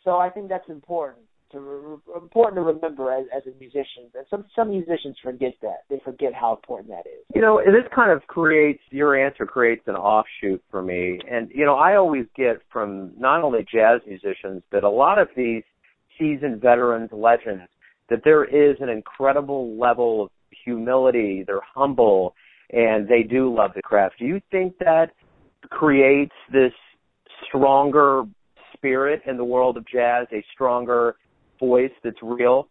So 0.04 0.18
I 0.18 0.30
think 0.30 0.48
that's 0.48 0.68
important 0.68 1.24
to 1.52 1.60
re- 1.60 2.14
important 2.16 2.56
to 2.56 2.62
remember 2.62 3.12
as, 3.12 3.26
as 3.34 3.42
a 3.46 3.58
musician. 3.58 4.10
And 4.14 4.26
some 4.30 4.44
some 4.54 4.70
musicians 4.70 5.16
forget 5.22 5.54
that. 5.62 5.84
They 5.90 6.00
forget 6.04 6.34
how 6.34 6.54
important 6.54 6.90
that 6.90 7.06
is. 7.08 7.24
You 7.34 7.40
know, 7.40 7.60
this 7.64 7.90
kind 7.94 8.10
of 8.10 8.26
creates 8.26 8.82
your 8.90 9.16
answer 9.16 9.46
creates 9.46 9.82
an 9.86 9.96
offshoot 9.96 10.62
for 10.70 10.82
me. 10.82 11.18
And 11.30 11.50
you 11.52 11.64
know, 11.64 11.74
I 11.74 11.96
always 11.96 12.26
get 12.36 12.60
from 12.72 13.12
not 13.18 13.42
only 13.42 13.66
jazz 13.72 14.00
musicians 14.06 14.62
but 14.70 14.84
a 14.84 14.90
lot 14.90 15.18
of 15.18 15.28
these 15.36 15.62
seasoned 16.18 16.60
veterans, 16.60 17.10
legends, 17.12 17.68
that 18.10 18.20
there 18.24 18.44
is 18.44 18.76
an 18.80 18.88
incredible 18.88 19.76
level 19.78 20.24
of 20.24 20.30
humility. 20.64 21.44
They're 21.46 21.60
humble 21.74 22.34
and 22.70 23.08
they 23.08 23.22
do 23.22 23.54
love 23.54 23.72
the 23.74 23.82
craft. 23.82 24.16
Do 24.18 24.24
you 24.24 24.40
think 24.50 24.78
that 24.78 25.12
creates 25.70 26.34
this 26.52 26.72
stronger 27.46 28.24
spirit 28.74 29.22
in 29.26 29.36
the 29.36 29.44
world 29.44 29.76
of 29.76 29.86
jazz, 29.86 30.26
a 30.32 30.44
stronger 30.52 31.16
voice 31.58 31.92
that's 32.02 32.22
real? 32.22 32.68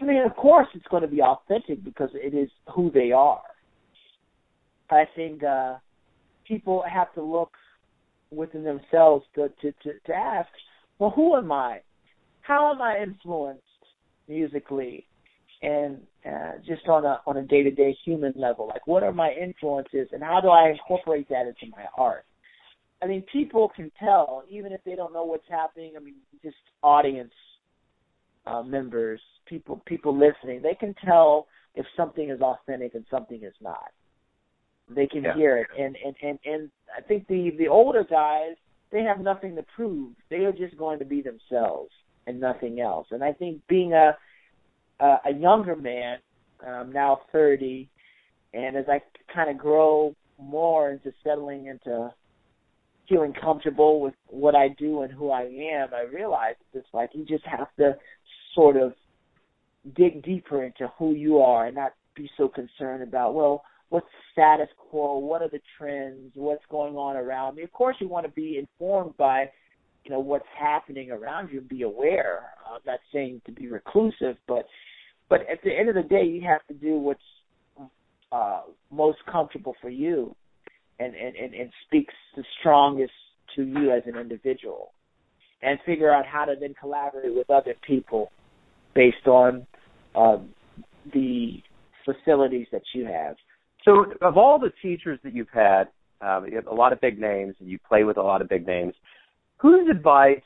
I 0.00 0.04
mean, 0.04 0.22
of 0.24 0.34
course, 0.36 0.68
it's 0.74 0.86
going 0.88 1.02
to 1.02 1.08
be 1.08 1.20
authentic 1.20 1.84
because 1.84 2.10
it 2.14 2.34
is 2.34 2.48
who 2.74 2.90
they 2.90 3.12
are. 3.12 3.42
I 4.90 5.04
think 5.14 5.42
uh, 5.44 5.76
people 6.46 6.82
have 6.90 7.12
to 7.14 7.22
look 7.22 7.52
within 8.30 8.64
themselves 8.64 9.24
to, 9.34 9.48
to, 9.60 9.72
to, 9.82 9.92
to 10.06 10.14
ask, 10.14 10.48
well, 10.98 11.10
who 11.10 11.36
am 11.36 11.52
I? 11.52 11.80
How 12.40 12.72
am 12.72 12.80
I 12.80 13.02
influenced 13.02 13.62
musically? 14.28 15.06
And 15.62 16.00
uh, 16.26 16.52
just 16.66 16.86
on 16.88 17.04
a 17.04 17.20
on 17.26 17.36
a 17.36 17.42
day 17.42 17.62
to 17.62 17.70
day 17.70 17.96
human 18.04 18.32
level. 18.36 18.66
Like, 18.66 18.86
what 18.86 19.02
are 19.02 19.12
my 19.12 19.32
influences, 19.32 20.08
and 20.12 20.22
how 20.22 20.40
do 20.40 20.48
I 20.48 20.70
incorporate 20.70 21.28
that 21.28 21.46
into 21.46 21.74
my 21.74 21.84
art? 21.96 22.24
I 23.02 23.06
mean, 23.06 23.24
people 23.32 23.70
can 23.74 23.90
tell 23.98 24.44
even 24.48 24.72
if 24.72 24.80
they 24.84 24.94
don't 24.94 25.12
know 25.12 25.24
what's 25.24 25.48
happening. 25.48 25.94
I 25.96 26.00
mean, 26.00 26.14
just 26.42 26.56
audience 26.82 27.32
uh, 28.46 28.62
members, 28.62 29.20
people 29.46 29.82
people 29.86 30.16
listening, 30.16 30.62
they 30.62 30.74
can 30.74 30.94
tell 31.04 31.46
if 31.74 31.86
something 31.96 32.30
is 32.30 32.40
authentic 32.40 32.94
and 32.94 33.04
something 33.10 33.42
is 33.42 33.54
not. 33.60 33.92
They 34.88 35.06
can 35.06 35.24
yeah. 35.24 35.34
hear 35.34 35.58
it, 35.58 35.68
and 35.78 35.96
and 36.04 36.14
and 36.22 36.38
and 36.44 36.70
I 36.96 37.00
think 37.00 37.26
the 37.28 37.50
the 37.58 37.68
older 37.68 38.04
guys 38.04 38.56
they 38.92 39.02
have 39.02 39.20
nothing 39.20 39.56
to 39.56 39.64
prove. 39.74 40.12
They 40.28 40.44
are 40.44 40.52
just 40.52 40.76
going 40.76 40.98
to 40.98 41.04
be 41.04 41.22
themselves 41.22 41.90
and 42.26 42.38
nothing 42.38 42.78
else. 42.80 43.06
And 43.10 43.24
I 43.24 43.32
think 43.32 43.62
being 43.66 43.94
a 43.94 44.16
uh, 45.02 45.16
a 45.26 45.32
younger 45.32 45.74
man, 45.74 46.18
um, 46.66 46.92
now 46.92 47.20
30, 47.32 47.88
and 48.54 48.76
as 48.76 48.84
I 48.88 49.00
kind 49.34 49.50
of 49.50 49.58
grow 49.58 50.14
more 50.38 50.90
into 50.90 51.12
settling 51.24 51.66
into 51.66 52.12
feeling 53.08 53.32
comfortable 53.32 54.00
with 54.00 54.14
what 54.28 54.54
I 54.54 54.68
do 54.68 55.02
and 55.02 55.12
who 55.12 55.30
I 55.30 55.42
am, 55.42 55.88
I 55.92 56.02
realize 56.02 56.54
it's 56.72 56.86
like 56.92 57.10
you 57.14 57.24
just 57.24 57.44
have 57.46 57.68
to 57.78 57.96
sort 58.54 58.76
of 58.76 58.92
dig 59.96 60.22
deeper 60.22 60.62
into 60.62 60.90
who 60.98 61.12
you 61.12 61.38
are 61.38 61.66
and 61.66 61.74
not 61.74 61.92
be 62.14 62.30
so 62.36 62.48
concerned 62.48 63.02
about, 63.02 63.34
well, 63.34 63.64
what's 63.88 64.06
the 64.06 64.32
status 64.32 64.68
quo, 64.78 65.18
what 65.18 65.42
are 65.42 65.48
the 65.48 65.60
trends, 65.76 66.30
what's 66.34 66.64
going 66.70 66.94
on 66.96 67.16
around 67.16 67.56
me. 67.56 67.62
Of 67.62 67.72
course, 67.72 67.96
you 67.98 68.08
want 68.08 68.24
to 68.24 68.32
be 68.32 68.58
informed 68.58 69.16
by, 69.16 69.50
you 70.04 70.10
know, 70.10 70.20
what's 70.20 70.46
happening 70.58 71.10
around 71.10 71.50
you 71.52 71.60
be 71.60 71.82
aware. 71.82 72.44
I'm 72.72 72.80
not 72.86 73.00
saying 73.12 73.42
to 73.46 73.52
be 73.52 73.68
reclusive, 73.68 74.36
but 74.46 74.66
but 75.32 75.40
at 75.50 75.62
the 75.64 75.70
end 75.72 75.88
of 75.88 75.94
the 75.94 76.02
day, 76.02 76.24
you 76.24 76.42
have 76.42 76.60
to 76.66 76.74
do 76.74 76.98
what's 76.98 77.18
uh, 78.30 78.60
most 78.90 79.16
comfortable 79.24 79.74
for 79.80 79.88
you, 79.88 80.36
and, 81.00 81.14
and 81.14 81.34
and 81.36 81.54
and 81.54 81.70
speaks 81.86 82.12
the 82.36 82.44
strongest 82.60 83.14
to 83.56 83.62
you 83.62 83.90
as 83.92 84.02
an 84.04 84.18
individual. 84.18 84.92
and 85.62 85.78
figure 85.86 86.12
out 86.12 86.26
how 86.26 86.44
to 86.44 86.54
then 86.60 86.74
collaborate 86.78 87.34
with 87.34 87.48
other 87.48 87.74
people 87.86 88.30
based 88.94 89.26
on 89.26 89.66
um, 90.14 90.50
the 91.14 91.62
facilities 92.04 92.66
that 92.70 92.82
you 92.94 93.06
have. 93.06 93.36
So, 93.86 94.04
of 94.20 94.36
all 94.36 94.58
the 94.58 94.72
teachers 94.82 95.18
that 95.24 95.34
you've 95.34 95.48
had, 95.48 95.84
um, 96.20 96.44
you 96.46 96.56
have 96.56 96.66
a 96.66 96.74
lot 96.74 96.92
of 96.92 97.00
big 97.00 97.18
names, 97.18 97.54
and 97.58 97.70
you 97.70 97.78
play 97.88 98.04
with 98.04 98.18
a 98.18 98.22
lot 98.22 98.42
of 98.42 98.50
big 98.50 98.66
names. 98.66 98.92
Whose 99.62 99.88
advice 99.88 100.42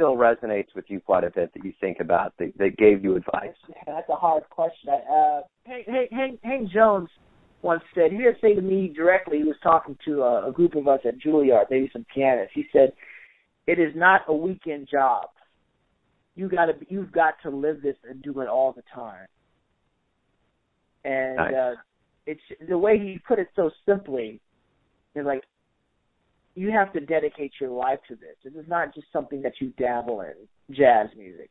still 0.00 0.16
resonates 0.16 0.74
with 0.74 0.86
you 0.88 0.98
quite 0.98 1.24
a 1.24 1.30
bit 1.30 1.52
that 1.52 1.62
you 1.62 1.74
think 1.78 1.98
about 2.00 2.32
that, 2.38 2.56
that 2.56 2.76
gave 2.78 3.04
you 3.04 3.16
advice? 3.16 3.54
That's 3.86 4.08
a 4.08 4.14
hard 4.14 4.44
question. 4.48 4.88
Uh, 4.88 5.40
Hank, 5.66 5.86
Hank, 6.10 6.40
Hank, 6.42 6.70
Jones 6.70 7.10
once 7.60 7.82
said, 7.94 8.10
he 8.10 8.16
didn't 8.16 8.38
say 8.40 8.54
to 8.54 8.62
me 8.62 8.90
directly, 8.96 9.38
he 9.38 9.44
was 9.44 9.56
talking 9.62 9.98
to 10.06 10.22
a, 10.22 10.48
a 10.48 10.52
group 10.52 10.74
of 10.74 10.88
us 10.88 11.00
at 11.04 11.18
Juilliard, 11.18 11.66
maybe 11.70 11.90
some 11.92 12.06
pianists. 12.14 12.52
He 12.54 12.64
said, 12.72 12.92
it 13.66 13.78
is 13.78 13.92
not 13.94 14.22
a 14.26 14.34
weekend 14.34 14.88
job. 14.90 15.26
You 16.34 16.48
gotta, 16.48 16.72
you've 16.88 17.12
got 17.12 17.34
to 17.42 17.50
live 17.50 17.82
this 17.82 17.96
and 18.08 18.22
do 18.22 18.40
it 18.40 18.48
all 18.48 18.72
the 18.72 18.82
time. 18.94 19.26
And 21.04 21.36
nice. 21.36 21.54
uh, 21.54 21.74
it's 22.26 22.40
the 22.66 22.78
way 22.78 22.98
he 22.98 23.20
put 23.28 23.38
it 23.38 23.48
so 23.54 23.70
simply. 23.86 24.40
Is 25.14 25.26
like 25.26 25.42
you 26.60 26.70
have 26.70 26.92
to 26.92 27.00
dedicate 27.00 27.52
your 27.58 27.70
life 27.70 28.00
to 28.06 28.14
this. 28.14 28.36
It 28.44 28.54
is 28.54 28.66
not 28.68 28.94
just 28.94 29.06
something 29.14 29.40
that 29.40 29.54
you 29.60 29.72
dabble 29.78 30.20
in, 30.20 30.34
jazz 30.76 31.08
music. 31.16 31.48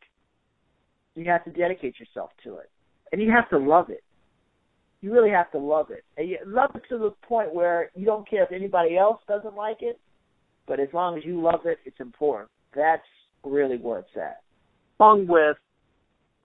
You 1.16 1.26
have 1.32 1.44
to 1.46 1.50
dedicate 1.50 2.00
yourself 2.00 2.30
to 2.44 2.58
it, 2.58 2.70
and 3.12 3.20
you 3.20 3.32
have 3.32 3.50
to 3.50 3.58
love 3.58 3.90
it. 3.90 4.04
You 5.02 5.12
really 5.12 5.32
have 5.32 5.52
to 5.54 5.58
love 5.58 5.88
it, 5.90 6.04
and 6.16 6.30
you 6.30 6.38
love 6.46 6.76
it 6.76 6.84
to 6.90 7.00
the 7.00 7.10
point 7.28 7.56
where 7.56 7.90
you 7.96 8.06
don't 8.06 8.30
care 8.30 8.44
if 8.44 8.52
anybody 8.52 8.98
else 8.98 9.20
doesn't 9.28 9.56
like 9.56 9.78
it. 9.82 10.00
But 10.68 10.80
as 10.80 10.90
long 10.94 11.18
as 11.18 11.26
you 11.26 11.42
love 11.42 11.62
it, 11.66 11.80
it's 11.86 12.00
important. 12.00 12.52
That's 12.76 13.02
really 13.44 13.78
where 13.78 14.00
it's 14.00 14.16
at. 14.16 14.44
Along 15.00 15.26
with 15.26 15.58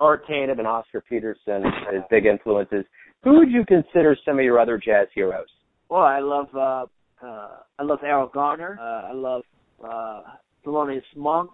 Art 0.00 0.26
Tatum 0.26 0.58
and 0.58 0.66
Oscar 0.66 1.02
Peterson 1.06 1.64
as 1.94 2.00
big 2.10 2.24
influences, 2.24 2.86
who 3.24 3.40
would 3.40 3.50
you 3.50 3.66
consider 3.66 4.16
some 4.24 4.38
of 4.38 4.44
your 4.44 4.58
other 4.58 4.78
jazz 4.82 5.08
heroes? 5.14 5.48
Well, 5.90 6.00
I 6.00 6.20
love 6.20 6.48
uh, 6.56 6.86
uh, 7.24 7.48
I 7.78 7.82
love 7.82 8.00
Erroll 8.04 8.32
Garner. 8.32 8.78
Uh, 8.80 9.10
I 9.10 9.12
love 9.12 9.42
uh, 9.82 10.22
Thelonious 10.64 11.02
Monk. 11.16 11.50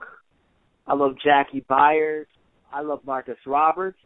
I 0.86 0.94
love 0.94 1.12
Jaki 1.24 1.64
Byard. 1.66 2.26
I 2.72 2.82
love 2.82 3.00
Marcus 3.04 3.36
Roberts. 3.46 3.98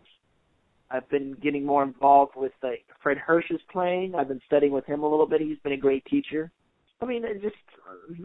I've 0.90 1.08
been 1.08 1.36
getting 1.42 1.64
more 1.64 1.82
involved 1.82 2.32
with 2.36 2.52
uh, 2.62 2.68
Fred 3.02 3.18
Hersch's 3.18 3.60
playing. 3.72 4.14
I've 4.14 4.28
been 4.28 4.40
studying 4.46 4.72
with 4.72 4.86
him 4.86 5.02
a 5.02 5.08
little 5.08 5.26
bit. 5.26 5.40
He's 5.40 5.58
been 5.62 5.72
a 5.72 5.78
great 5.78 6.04
teacher. 6.06 6.50
I 7.00 7.06
mean, 7.06 7.24
just 7.42 7.56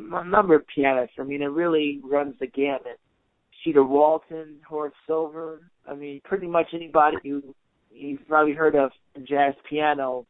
a 0.03 0.25
number 0.25 0.55
of 0.55 0.63
pianists. 0.73 1.15
I 1.19 1.23
mean, 1.23 1.41
it 1.41 1.47
really 1.47 1.99
runs 2.03 2.35
the 2.39 2.47
gamut. 2.47 2.99
Cedar 3.63 3.83
Walton, 3.83 4.57
Horace 4.67 4.93
Silver. 5.07 5.61
I 5.87 5.95
mean, 5.95 6.21
pretty 6.23 6.47
much 6.47 6.67
anybody 6.73 7.17
you 7.23 7.55
you've 7.91 8.25
probably 8.27 8.53
heard 8.53 8.75
of 8.75 8.91
in 9.15 9.25
jazz 9.25 9.53
piano. 9.69 10.25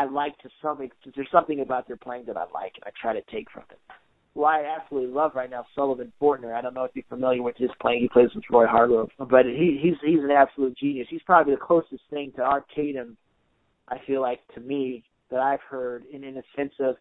I 0.00 0.04
like 0.10 0.38
to 0.38 0.48
some 0.62 0.78
there's 1.14 1.28
something 1.30 1.60
about 1.60 1.86
their 1.86 1.96
playing 1.96 2.24
that 2.26 2.36
I 2.36 2.44
like, 2.54 2.72
and 2.76 2.84
I 2.86 2.90
try 3.00 3.12
to 3.12 3.22
take 3.30 3.50
from 3.50 3.64
it. 3.70 3.78
Well, 4.34 4.46
I 4.46 4.64
absolutely 4.80 5.12
love 5.12 5.32
right 5.34 5.50
now 5.50 5.66
Sullivan 5.74 6.12
Fortner. 6.20 6.54
I 6.54 6.62
don't 6.62 6.72
know 6.72 6.84
if 6.84 6.92
you're 6.94 7.04
familiar 7.08 7.42
with 7.42 7.56
his 7.58 7.70
playing. 7.80 8.02
He 8.02 8.08
plays 8.08 8.30
with 8.34 8.44
Roy 8.50 8.66
Hargrove, 8.66 9.10
but 9.18 9.44
he, 9.44 9.78
he's 9.82 9.96
he's 10.02 10.22
an 10.24 10.30
absolute 10.30 10.78
genius. 10.78 11.08
He's 11.10 11.22
probably 11.26 11.54
the 11.54 11.60
closest 11.60 12.02
thing 12.08 12.32
to 12.36 12.42
Art 12.42 12.64
Tatum, 12.74 13.16
I 13.88 13.98
feel 14.06 14.22
like 14.22 14.40
to 14.54 14.60
me 14.60 15.04
that 15.30 15.40
I've 15.40 15.60
heard, 15.68 16.04
in 16.10 16.24
in 16.24 16.36
a 16.38 16.42
sense 16.56 16.72
of, 16.80 16.96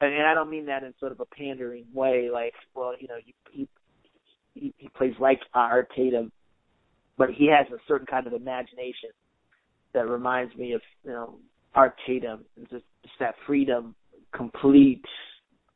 and 0.00 0.26
I 0.26 0.34
don't 0.34 0.50
mean 0.50 0.66
that 0.66 0.82
in 0.82 0.92
sort 1.00 1.12
of 1.12 1.20
a 1.20 1.24
pandering 1.26 1.86
way, 1.94 2.28
like 2.30 2.54
well, 2.74 2.92
you 2.98 3.08
know, 3.08 3.18
he 3.50 3.68
he, 4.52 4.74
he 4.76 4.88
plays 4.88 5.14
like 5.18 5.40
Art 5.54 5.90
Tatum, 5.96 6.32
but 7.16 7.30
he 7.30 7.46
has 7.46 7.66
a 7.72 7.80
certain 7.88 8.06
kind 8.06 8.26
of 8.26 8.34
imagination 8.34 9.10
that 9.94 10.08
reminds 10.08 10.54
me 10.56 10.72
of 10.72 10.82
you 11.04 11.12
know 11.12 11.36
Art 11.76 11.94
Tatum 12.06 12.44
and 12.56 12.68
just, 12.70 12.84
just 13.02 13.14
that 13.20 13.34
freedom, 13.46 13.94
complete 14.34 15.04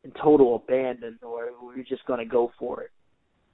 and 0.03 0.13
total 0.21 0.57
abandon, 0.57 1.19
or 1.23 1.51
we're 1.63 1.85
just 1.85 2.05
going 2.07 2.19
to 2.19 2.25
go 2.25 2.51
for 2.59 2.83
it, 2.83 2.91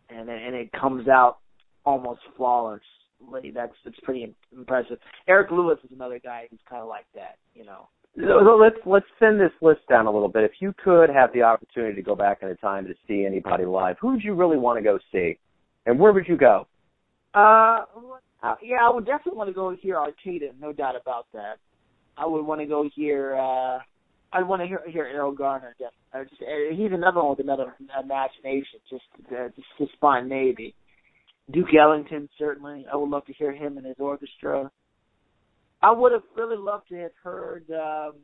and 0.08 0.30
and 0.30 0.54
it 0.54 0.70
comes 0.72 1.08
out 1.08 1.38
almost 1.84 2.20
flawless. 2.36 2.80
That's 3.52 3.72
it's 3.84 3.98
pretty 4.04 4.32
impressive. 4.56 4.98
Eric 5.26 5.50
Lewis 5.50 5.78
is 5.84 5.90
another 5.92 6.20
guy 6.22 6.46
who's 6.48 6.60
kind 6.68 6.82
of 6.82 6.88
like 6.88 7.06
that, 7.14 7.38
you 7.54 7.64
know. 7.64 7.88
So 8.16 8.56
let's 8.60 8.76
let's 8.86 9.06
send 9.18 9.40
this 9.40 9.50
list 9.60 9.80
down 9.88 10.06
a 10.06 10.10
little 10.10 10.28
bit. 10.28 10.44
If 10.44 10.52
you 10.60 10.72
could 10.82 11.10
have 11.10 11.32
the 11.32 11.42
opportunity 11.42 11.96
to 11.96 12.02
go 12.02 12.14
back 12.14 12.38
in 12.42 12.56
time 12.58 12.86
to 12.86 12.94
see 13.08 13.26
anybody 13.26 13.64
live, 13.64 13.96
who 14.00 14.12
would 14.12 14.22
you 14.22 14.34
really 14.34 14.56
want 14.56 14.78
to 14.78 14.84
go 14.84 14.98
see, 15.12 15.38
and 15.84 15.98
where 15.98 16.12
would 16.12 16.28
you 16.28 16.36
go? 16.36 16.66
Uh, 17.34 17.84
yeah, 18.62 18.78
I 18.82 18.90
would 18.94 19.04
definitely 19.04 19.36
want 19.36 19.50
to 19.50 19.54
go 19.54 19.76
hear 19.80 19.96
Art 19.96 20.14
Tatum, 20.24 20.56
no 20.60 20.72
doubt 20.72 20.94
about 21.00 21.26
that. 21.34 21.58
I 22.16 22.26
would 22.26 22.44
want 22.44 22.60
to 22.60 22.66
go 22.66 22.88
hear. 22.94 23.36
uh 23.36 23.78
I'd 24.32 24.46
want 24.48 24.60
to 24.60 24.66
hear 24.68 24.82
hear 24.88 25.04
Erroll 25.04 25.36
Garner. 25.36 25.74
Uh, 26.12 26.24
just, 26.24 26.42
uh, 26.42 26.74
he's 26.74 26.92
another 26.92 27.20
one 27.20 27.30
with 27.30 27.40
another 27.40 27.74
imagination, 28.02 28.80
just 28.90 29.04
uh, 29.30 29.48
just, 29.54 29.68
just 29.78 29.92
spontaneity. 29.92 30.74
Duke 31.50 31.74
Ellington 31.78 32.28
certainly. 32.38 32.86
I 32.92 32.96
would 32.96 33.08
love 33.08 33.24
to 33.26 33.32
hear 33.32 33.52
him 33.52 33.76
and 33.76 33.86
his 33.86 33.96
orchestra. 33.98 34.70
I 35.82 35.92
would 35.92 36.12
have 36.12 36.22
really 36.36 36.56
loved 36.56 36.88
to 36.88 36.96
have 36.96 37.12
heard. 37.22 37.64
Um, 37.70 38.14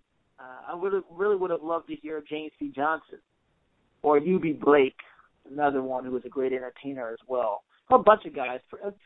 uh, 0.41 0.73
I 0.73 0.75
would 0.75 0.93
have 0.93 1.05
really 1.13 1.37
would 1.37 1.51
have 1.51 1.63
loved 1.63 1.89
to 1.89 1.95
hear 1.95 2.23
James 2.29 2.53
P. 2.59 2.73
Johnson 2.75 3.19
or 4.03 4.19
Eubie 4.19 4.59
Blake, 4.59 4.97
another 5.51 5.83
one 5.83 6.05
who 6.05 6.11
was 6.11 6.25
a 6.25 6.29
great 6.29 6.53
entertainer 6.53 7.11
as 7.11 7.19
well. 7.29 7.63
A 7.91 7.99
bunch 7.99 8.25
of 8.25 8.35
guys. 8.35 8.61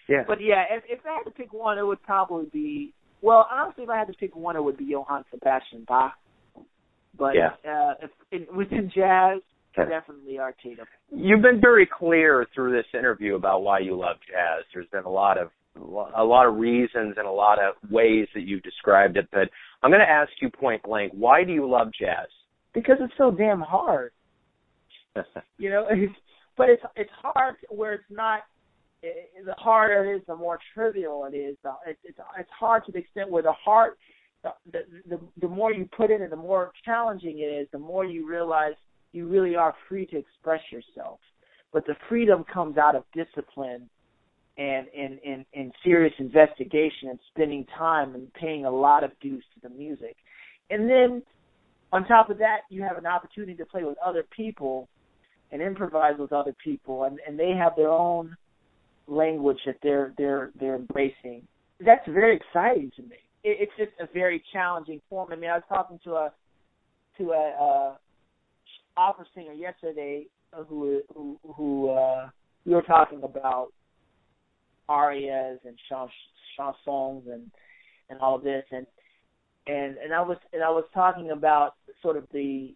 Yeah. 0.08 0.22
But 0.26 0.40
yeah, 0.40 0.64
if, 0.70 0.84
if 0.88 1.00
I 1.04 1.16
had 1.16 1.24
to 1.24 1.30
pick 1.30 1.52
one, 1.52 1.76
it 1.76 1.82
would 1.82 2.02
probably 2.02 2.46
be. 2.52 2.94
Well, 3.26 3.48
honestly, 3.50 3.82
if 3.82 3.90
I 3.90 3.98
had 3.98 4.06
to 4.06 4.12
pick 4.12 4.36
one, 4.36 4.54
it 4.54 4.62
would 4.62 4.76
be 4.76 4.84
Johann 4.84 5.24
Sebastian 5.32 5.84
Bach. 5.88 6.14
But 7.18 7.34
yeah. 7.34 7.48
uh, 7.68 7.94
if, 8.02 8.10
in, 8.30 8.56
within 8.56 8.90
jazz, 8.94 9.40
Okay. 9.78 9.90
definitely 9.90 10.38
Art 10.38 10.56
Tatum. 10.62 10.86
You've 11.10 11.42
been 11.42 11.60
very 11.60 11.86
clear 11.86 12.46
through 12.54 12.72
this 12.72 12.86
interview 12.94 13.34
about 13.34 13.62
why 13.62 13.80
you 13.80 13.94
love 13.94 14.16
jazz. 14.26 14.64
There's 14.72 14.88
been 14.88 15.04
a 15.04 15.10
lot 15.10 15.36
of 15.36 15.50
a 15.76 16.24
lot 16.24 16.46
of 16.46 16.56
reasons 16.56 17.16
and 17.18 17.26
a 17.26 17.30
lot 17.30 17.58
of 17.58 17.74
ways 17.90 18.26
that 18.34 18.44
you've 18.44 18.62
described 18.62 19.18
it, 19.18 19.28
but 19.30 19.50
I'm 19.82 19.90
going 19.90 20.00
to 20.00 20.10
ask 20.10 20.30
you 20.40 20.48
point 20.48 20.82
blank, 20.82 21.12
why 21.14 21.44
do 21.44 21.52
you 21.52 21.68
love 21.68 21.88
jazz? 21.98 22.28
Because 22.72 22.96
it's 23.00 23.12
so 23.18 23.30
damn 23.30 23.60
hard. 23.60 24.12
You 25.58 25.68
know, 25.68 25.86
it's, 25.90 26.14
but 26.56 26.70
it's 26.70 26.82
it's 26.94 27.10
hard 27.22 27.56
where 27.68 27.92
it's 27.94 28.04
not. 28.08 28.40
It, 29.02 29.44
the 29.44 29.54
harder 29.58 30.04
it 30.04 30.16
is, 30.16 30.22
the 30.26 30.36
more 30.36 30.58
trivial 30.74 31.28
it 31.30 31.36
is. 31.36 31.56
The, 31.62 31.72
it, 31.86 31.98
it's 32.02 32.18
it's 32.38 32.50
hard 32.58 32.84
to 32.86 32.92
the 32.92 32.98
extent 32.98 33.30
where 33.30 33.42
the 33.42 33.52
heart, 33.52 33.98
the, 34.42 34.50
the 34.72 34.80
the 35.08 35.20
the 35.42 35.48
more 35.48 35.72
you 35.72 35.88
put 35.96 36.10
in 36.10 36.22
it, 36.22 36.30
the 36.30 36.36
more 36.36 36.72
challenging 36.84 37.38
it 37.38 37.42
is. 37.62 37.68
The 37.72 37.78
more 37.78 38.04
you 38.04 38.28
realize 38.28 38.74
you 39.12 39.28
really 39.28 39.56
are 39.56 39.74
free 39.88 40.06
to 40.06 40.18
express 40.18 40.60
yourself. 40.70 41.20
But 41.72 41.86
the 41.86 41.94
freedom 42.08 42.44
comes 42.52 42.78
out 42.78 42.96
of 42.96 43.04
discipline 43.14 43.88
and 44.58 44.86
and 44.96 45.18
and, 45.24 45.44
and 45.54 45.72
serious 45.84 46.14
investigation 46.18 47.10
and 47.10 47.18
spending 47.34 47.66
time 47.78 48.14
and 48.14 48.32
paying 48.34 48.64
a 48.64 48.70
lot 48.70 49.04
of 49.04 49.10
dues 49.20 49.44
to 49.54 49.68
the 49.68 49.74
music. 49.74 50.16
And 50.70 50.88
then 50.88 51.22
on 51.92 52.06
top 52.06 52.30
of 52.30 52.38
that, 52.38 52.60
you 52.70 52.82
have 52.82 52.98
an 52.98 53.06
opportunity 53.06 53.54
to 53.54 53.66
play 53.66 53.84
with 53.84 53.96
other 54.04 54.24
people 54.34 54.88
and 55.52 55.62
improvise 55.62 56.14
with 56.18 56.32
other 56.32 56.54
people, 56.64 57.04
and, 57.04 57.20
and 57.26 57.38
they 57.38 57.50
have 57.50 57.72
their 57.76 57.90
own 57.90 58.36
language 59.06 59.58
that 59.66 59.76
they're 59.82 60.12
they're 60.18 60.50
they're 60.58 60.76
embracing. 60.76 61.46
That's 61.84 62.06
very 62.08 62.36
exciting 62.36 62.90
to 62.96 63.02
me. 63.02 63.16
It, 63.44 63.58
it's 63.60 63.72
just 63.76 63.92
a 64.00 64.12
very 64.12 64.42
challenging 64.52 65.00
form. 65.08 65.28
I 65.32 65.36
mean, 65.36 65.50
I 65.50 65.54
was 65.54 65.64
talking 65.68 65.98
to 66.04 66.12
a 66.12 66.32
to 67.18 67.30
a 67.32 67.54
uh, 67.60 69.00
opera 69.00 69.24
singer 69.34 69.52
yesterday 69.52 70.26
who 70.68 71.02
who 71.14 71.38
who 71.56 71.90
uh, 71.90 72.28
we 72.64 72.74
were 72.74 72.82
talking 72.82 73.22
about 73.22 73.68
arias 74.88 75.58
and 75.64 75.76
chans- 75.88 76.10
chansons 76.58 77.24
and 77.32 77.50
and 78.08 78.20
all 78.20 78.38
this 78.38 78.64
and 78.70 78.86
and 79.66 79.96
and 79.98 80.14
I 80.14 80.20
was 80.20 80.38
and 80.52 80.62
I 80.62 80.70
was 80.70 80.84
talking 80.94 81.30
about 81.30 81.74
sort 82.02 82.16
of 82.16 82.24
the 82.32 82.74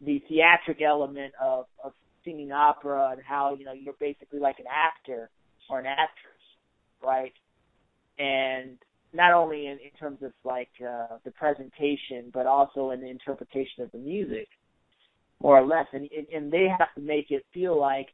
the 0.00 0.22
theatric 0.28 0.80
element 0.82 1.34
of 1.40 1.66
of 1.84 1.92
singing 2.24 2.52
opera 2.52 3.10
and 3.12 3.20
how 3.22 3.54
you 3.58 3.64
know 3.64 3.72
you're 3.72 3.94
basically 4.00 4.38
like 4.38 4.58
an 4.58 4.66
actor 4.68 5.30
or 5.68 5.78
an 5.78 5.86
actress, 5.86 6.42
right? 7.02 7.32
And 8.18 8.76
not 9.12 9.32
only 9.32 9.66
in, 9.66 9.72
in 9.72 9.90
terms 9.98 10.18
of 10.22 10.32
like 10.44 10.70
uh, 10.80 11.16
the 11.24 11.30
presentation, 11.32 12.30
but 12.32 12.46
also 12.46 12.90
in 12.90 13.00
the 13.00 13.08
interpretation 13.08 13.82
of 13.82 13.90
the 13.92 13.98
music, 13.98 14.48
more 15.42 15.58
or 15.58 15.66
less. 15.66 15.86
And 15.92 16.08
and 16.32 16.52
they 16.52 16.66
have 16.68 16.94
to 16.94 17.00
make 17.00 17.30
it 17.30 17.44
feel 17.52 17.78
like 17.78 18.08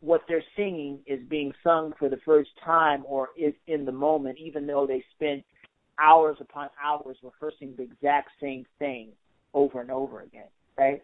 what 0.00 0.22
they're 0.26 0.44
singing 0.56 0.98
is 1.06 1.20
being 1.28 1.52
sung 1.62 1.92
for 1.98 2.08
the 2.08 2.18
first 2.24 2.50
time 2.64 3.04
or 3.06 3.28
is 3.38 3.54
in 3.68 3.84
the 3.84 3.92
moment, 3.92 4.36
even 4.38 4.66
though 4.66 4.84
they 4.86 5.04
spent 5.14 5.44
hours 5.98 6.36
upon 6.40 6.68
hours 6.82 7.16
rehearsing 7.22 7.74
the 7.76 7.84
exact 7.84 8.30
same 8.40 8.66
thing 8.78 9.10
over 9.54 9.80
and 9.80 9.90
over 9.90 10.22
again, 10.22 10.48
right? 10.76 11.02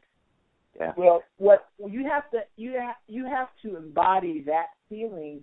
Yeah. 0.79 0.93
Well, 0.97 1.23
what 1.39 1.69
you 1.79 2.09
have 2.09 2.31
to 2.31 2.41
you 2.57 2.73
have 2.73 2.97
you 3.07 3.27
have 3.27 3.49
to 3.63 3.77
embody 3.77 4.43
that 4.47 4.67
feeling 4.89 5.43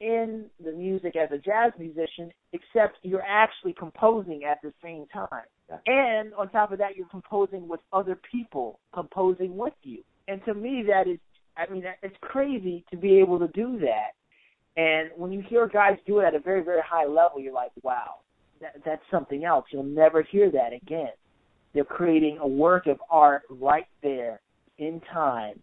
in 0.00 0.46
the 0.62 0.72
music 0.72 1.16
as 1.16 1.30
a 1.32 1.38
jazz 1.38 1.72
musician, 1.78 2.30
except 2.52 2.98
you're 3.02 3.24
actually 3.26 3.72
composing 3.72 4.44
at 4.44 4.58
the 4.62 4.72
same 4.82 5.06
time. 5.12 5.44
Yeah. 5.68 5.78
And 5.86 6.34
on 6.34 6.50
top 6.50 6.72
of 6.72 6.78
that, 6.78 6.96
you're 6.96 7.08
composing 7.08 7.66
with 7.66 7.80
other 7.92 8.18
people 8.30 8.78
composing 8.94 9.56
with 9.56 9.74
you. 9.82 10.02
And 10.28 10.40
to 10.44 10.54
me, 10.54 10.84
that 10.86 11.10
is, 11.10 11.18
I 11.56 11.70
mean, 11.72 11.84
it's 12.02 12.16
crazy 12.20 12.84
to 12.90 12.96
be 12.96 13.18
able 13.18 13.38
to 13.40 13.48
do 13.48 13.78
that. 13.80 14.12
And 14.80 15.10
when 15.16 15.32
you 15.32 15.42
hear 15.48 15.66
guys 15.66 15.98
do 16.06 16.20
it 16.20 16.26
at 16.26 16.34
a 16.34 16.38
very, 16.38 16.62
very 16.62 16.82
high 16.88 17.06
level, 17.06 17.40
you're 17.40 17.52
like, 17.52 17.72
wow, 17.82 18.20
that, 18.60 18.76
that's 18.84 19.02
something 19.10 19.44
else. 19.44 19.64
You'll 19.72 19.82
never 19.82 20.22
hear 20.22 20.50
that 20.52 20.72
again. 20.72 21.10
They're 21.74 21.84
creating 21.84 22.38
a 22.40 22.46
work 22.46 22.86
of 22.86 22.98
art 23.10 23.42
right 23.50 23.86
there 24.02 24.40
in 24.78 25.00
time. 25.12 25.60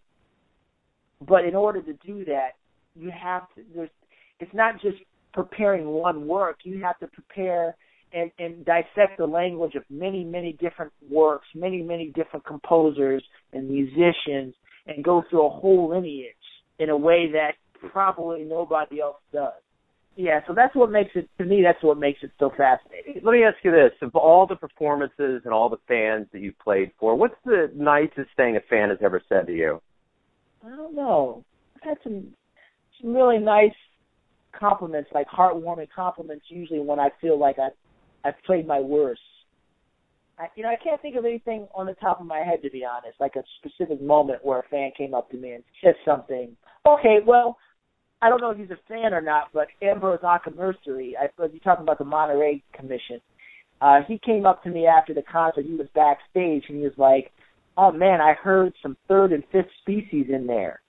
But 1.26 1.44
in 1.44 1.54
order 1.54 1.82
to 1.82 1.92
do 2.06 2.24
that, 2.26 2.50
you 2.94 3.10
have 3.10 3.42
to. 3.54 3.62
There's 3.74 3.90
it's 4.38 4.54
not 4.54 4.80
just 4.80 4.98
preparing 5.32 5.86
one 5.86 6.26
work. 6.26 6.58
You 6.64 6.82
have 6.82 6.98
to 6.98 7.06
prepare 7.06 7.74
and, 8.12 8.30
and 8.38 8.64
dissect 8.64 9.18
the 9.18 9.26
language 9.26 9.74
of 9.74 9.82
many, 9.90 10.24
many 10.24 10.52
different 10.54 10.92
works, 11.10 11.46
many, 11.54 11.82
many 11.82 12.12
different 12.14 12.44
composers 12.44 13.22
and 13.52 13.68
musicians, 13.68 14.54
and 14.86 15.02
go 15.02 15.22
through 15.28 15.46
a 15.46 15.50
whole 15.50 15.90
lineage 15.90 16.34
in 16.78 16.90
a 16.90 16.96
way 16.96 17.30
that 17.32 17.52
probably 17.92 18.44
nobody 18.44 19.00
else 19.00 19.16
does. 19.32 19.52
Yeah, 20.16 20.40
so 20.46 20.54
that's 20.54 20.74
what 20.74 20.90
makes 20.90 21.10
it 21.14 21.28
to 21.36 21.44
me. 21.44 21.62
That's 21.62 21.82
what 21.84 21.98
makes 21.98 22.20
it 22.22 22.30
so 22.38 22.50
fascinating. 22.56 23.20
Let 23.22 23.32
me 23.32 23.44
ask 23.44 23.56
you 23.62 23.70
this: 23.70 23.92
of 24.00 24.16
all 24.16 24.46
the 24.46 24.56
performances 24.56 25.42
and 25.44 25.52
all 25.52 25.68
the 25.68 25.76
fans 25.86 26.26
that 26.32 26.40
you've 26.40 26.58
played 26.58 26.90
for, 26.98 27.14
what's 27.14 27.34
the 27.44 27.70
nicest 27.74 28.30
thing 28.34 28.56
a 28.56 28.60
fan 28.68 28.88
has 28.88 28.98
ever 29.02 29.22
said 29.28 29.46
to 29.46 29.52
you? 29.52 29.80
I 30.64 30.70
don't 30.70 30.96
know. 30.96 31.44
I've 31.76 31.82
had 31.82 31.98
some 32.02 32.28
some 33.00 33.14
really 33.14 33.38
nice 33.38 33.74
compliments, 34.58 35.10
like 35.12 35.26
heartwarming 35.28 35.88
compliments. 35.94 36.46
Usually, 36.48 36.80
when 36.80 36.98
I 36.98 37.10
feel 37.20 37.38
like 37.38 37.58
I 37.58 37.68
I've 38.26 38.42
played 38.46 38.66
my 38.66 38.80
worst. 38.80 39.20
I, 40.38 40.46
you 40.54 40.62
know, 40.62 40.68
I 40.68 40.76
can't 40.82 41.00
think 41.00 41.16
of 41.16 41.24
anything 41.24 41.66
on 41.74 41.86
the 41.86 41.94
top 41.94 42.20
of 42.20 42.26
my 42.26 42.40
head 42.40 42.62
to 42.62 42.70
be 42.70 42.84
honest, 42.84 43.20
like 43.20 43.36
a 43.36 43.42
specific 43.58 44.02
moment 44.02 44.44
where 44.44 44.60
a 44.60 44.68
fan 44.70 44.90
came 44.96 45.14
up 45.14 45.30
to 45.30 45.36
me 45.36 45.52
and 45.52 45.64
said 45.82 45.94
something. 46.04 46.56
Okay, 46.86 47.18
well, 47.26 47.56
I 48.22 48.28
don't 48.28 48.40
know 48.40 48.50
if 48.50 48.58
he's 48.58 48.70
a 48.70 48.78
fan 48.88 49.12
or 49.12 49.20
not, 49.20 49.48
but 49.52 49.68
Ambrose 49.82 50.20
Akinmusire, 50.20 51.12
I 51.20 51.28
suppose 51.28 51.50
you're 51.52 51.60
talking 51.60 51.82
about 51.82 51.98
the 51.98 52.04
Monterey 52.04 52.62
Commission. 52.72 53.20
Uh, 53.80 54.00
he 54.08 54.18
came 54.18 54.46
up 54.46 54.62
to 54.62 54.70
me 54.70 54.86
after 54.86 55.12
the 55.12 55.22
concert. 55.22 55.66
He 55.66 55.74
was 55.74 55.86
backstage 55.94 56.64
and 56.68 56.78
he 56.78 56.84
was 56.84 56.96
like, 56.96 57.30
"Oh 57.76 57.92
man, 57.92 58.20
I 58.22 58.32
heard 58.32 58.72
some 58.82 58.96
third 59.06 59.32
and 59.32 59.44
fifth 59.52 59.70
species 59.82 60.26
in 60.30 60.46
there." 60.46 60.80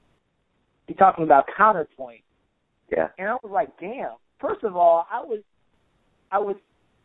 He's 0.88 0.96
talking 0.96 1.26
about 1.26 1.46
counterpoint. 1.58 2.22
Yeah. 2.90 3.10
And 3.18 3.28
I 3.28 3.34
was 3.44 3.52
like, 3.52 3.78
"Damn." 3.78 4.16
First 4.40 4.64
of 4.64 4.78
all, 4.78 5.06
I 5.12 5.20
was, 5.20 5.42
I 6.32 6.40
was 6.40 6.56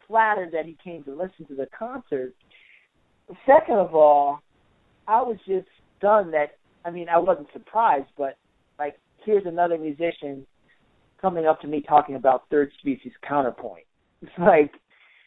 flattered 0.07 0.53
that 0.53 0.67
he 0.67 0.77
came 0.85 1.03
to 1.05 1.15
listen 1.15 1.47
to 1.49 1.55
the 1.57 1.67
concert. 1.77 2.33
Second 3.45 3.77
of 3.77 3.95
all, 3.95 4.41
I 5.09 5.21
was 5.23 5.39
just 5.47 5.67
stunned 5.99 6.33
that 6.35 6.59
I 6.85 6.91
mean 6.91 7.09
I 7.09 7.19
wasn't 7.19 7.49
surprised, 7.53 8.09
but 8.17 8.37
like 8.79 8.97
here's 9.25 9.47
another 9.47 9.79
musician 9.79 10.47
coming 11.21 11.47
up 11.47 11.61
to 11.61 11.69
me 11.69 11.83
talking 11.87 12.17
about 12.17 12.45
third 12.51 12.71
species 12.79 13.13
counterpoint. 13.27 13.85
It's 14.23 14.31
like 14.39 14.71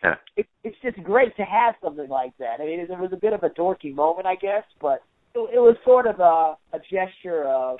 yeah. 0.01 0.15
it, 0.37 0.47
it's 0.63 0.77
just 0.81 0.95
great 1.03 1.35
to 1.35 1.43
have 1.43 1.75
something 1.83 2.07
like 2.07 2.31
that. 2.39 2.61
I 2.61 2.65
mean, 2.65 2.79
it, 2.79 2.89
it 2.89 2.97
was 2.97 3.11
a 3.11 3.17
bit 3.17 3.33
of 3.33 3.43
a 3.43 3.49
dorky 3.49 3.93
moment, 3.93 4.25
I 4.25 4.35
guess, 4.35 4.63
but 4.79 5.03
it, 5.33 5.39
it 5.39 5.59
was 5.59 5.75
sort 5.83 6.07
of 6.07 6.21
a, 6.21 6.55
a 6.73 6.79
gesture 6.89 7.43
of 7.43 7.79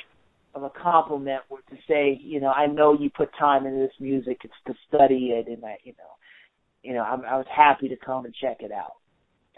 of 0.55 0.63
a 0.63 0.69
compliment 0.69 1.41
to 1.49 1.75
say, 1.87 2.19
you 2.21 2.39
know, 2.39 2.49
I 2.49 2.65
know 2.65 2.97
you 2.97 3.09
put 3.09 3.29
time 3.37 3.65
into 3.65 3.79
this 3.79 3.93
music. 3.99 4.41
It's 4.43 4.53
to 4.67 4.73
study 4.87 5.31
it, 5.33 5.47
and 5.47 5.63
I, 5.63 5.77
you 5.83 5.93
know, 5.97 6.15
you 6.81 6.93
know, 6.93 7.01
I'm, 7.01 7.21
I 7.25 7.37
was 7.37 7.45
happy 7.53 7.89
to 7.89 7.95
come 7.97 8.25
and 8.25 8.33
check 8.33 8.57
it 8.59 8.71
out. 8.71 8.93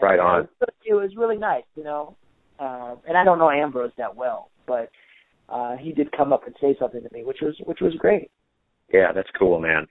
Right 0.00 0.18
on. 0.18 0.44
It 0.44 0.50
was, 0.60 0.68
it 0.86 0.94
was 0.94 1.10
really 1.16 1.38
nice, 1.38 1.64
you 1.76 1.84
know. 1.84 2.16
Uh, 2.58 2.96
and 3.06 3.16
I 3.16 3.24
don't 3.24 3.38
know 3.38 3.50
Ambrose 3.50 3.92
that 3.98 4.14
well, 4.14 4.50
but 4.66 4.90
uh, 5.48 5.76
he 5.76 5.92
did 5.92 6.10
come 6.12 6.32
up 6.32 6.46
and 6.46 6.54
say 6.60 6.76
something 6.78 7.02
to 7.02 7.08
me, 7.12 7.24
which 7.24 7.38
was 7.40 7.54
which 7.64 7.80
was 7.80 7.94
great. 7.94 8.30
Yeah, 8.92 9.12
that's 9.14 9.28
cool, 9.38 9.60
man. 9.60 9.86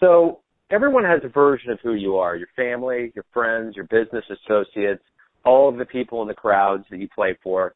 So 0.00 0.40
everyone 0.70 1.04
has 1.04 1.20
a 1.24 1.28
version 1.28 1.70
of 1.70 1.78
who 1.82 1.94
you 1.94 2.16
are: 2.16 2.36
your 2.36 2.48
family, 2.56 3.12
your 3.14 3.24
friends, 3.32 3.76
your 3.76 3.86
business 3.86 4.24
associates, 4.30 5.02
all 5.44 5.68
of 5.68 5.76
the 5.76 5.84
people 5.84 6.22
in 6.22 6.28
the 6.28 6.34
crowds 6.34 6.84
that 6.90 6.98
you 6.98 7.08
play 7.14 7.36
for. 7.42 7.74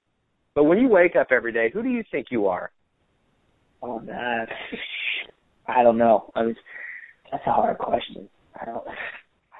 But 0.54 0.64
when 0.64 0.78
you 0.78 0.88
wake 0.88 1.16
up 1.16 1.28
every 1.30 1.52
day, 1.52 1.70
who 1.72 1.82
do 1.82 1.88
you 1.88 2.02
think 2.10 2.26
you 2.30 2.46
are? 2.46 2.70
Oh, 3.82 4.00
that 4.06 4.46
I 5.66 5.82
don't 5.82 5.98
know. 5.98 6.30
I 6.34 6.44
mean, 6.44 6.56
that's 7.30 7.46
a 7.46 7.52
hard 7.52 7.78
question. 7.78 8.28
I 8.60 8.64
don't. 8.64 8.84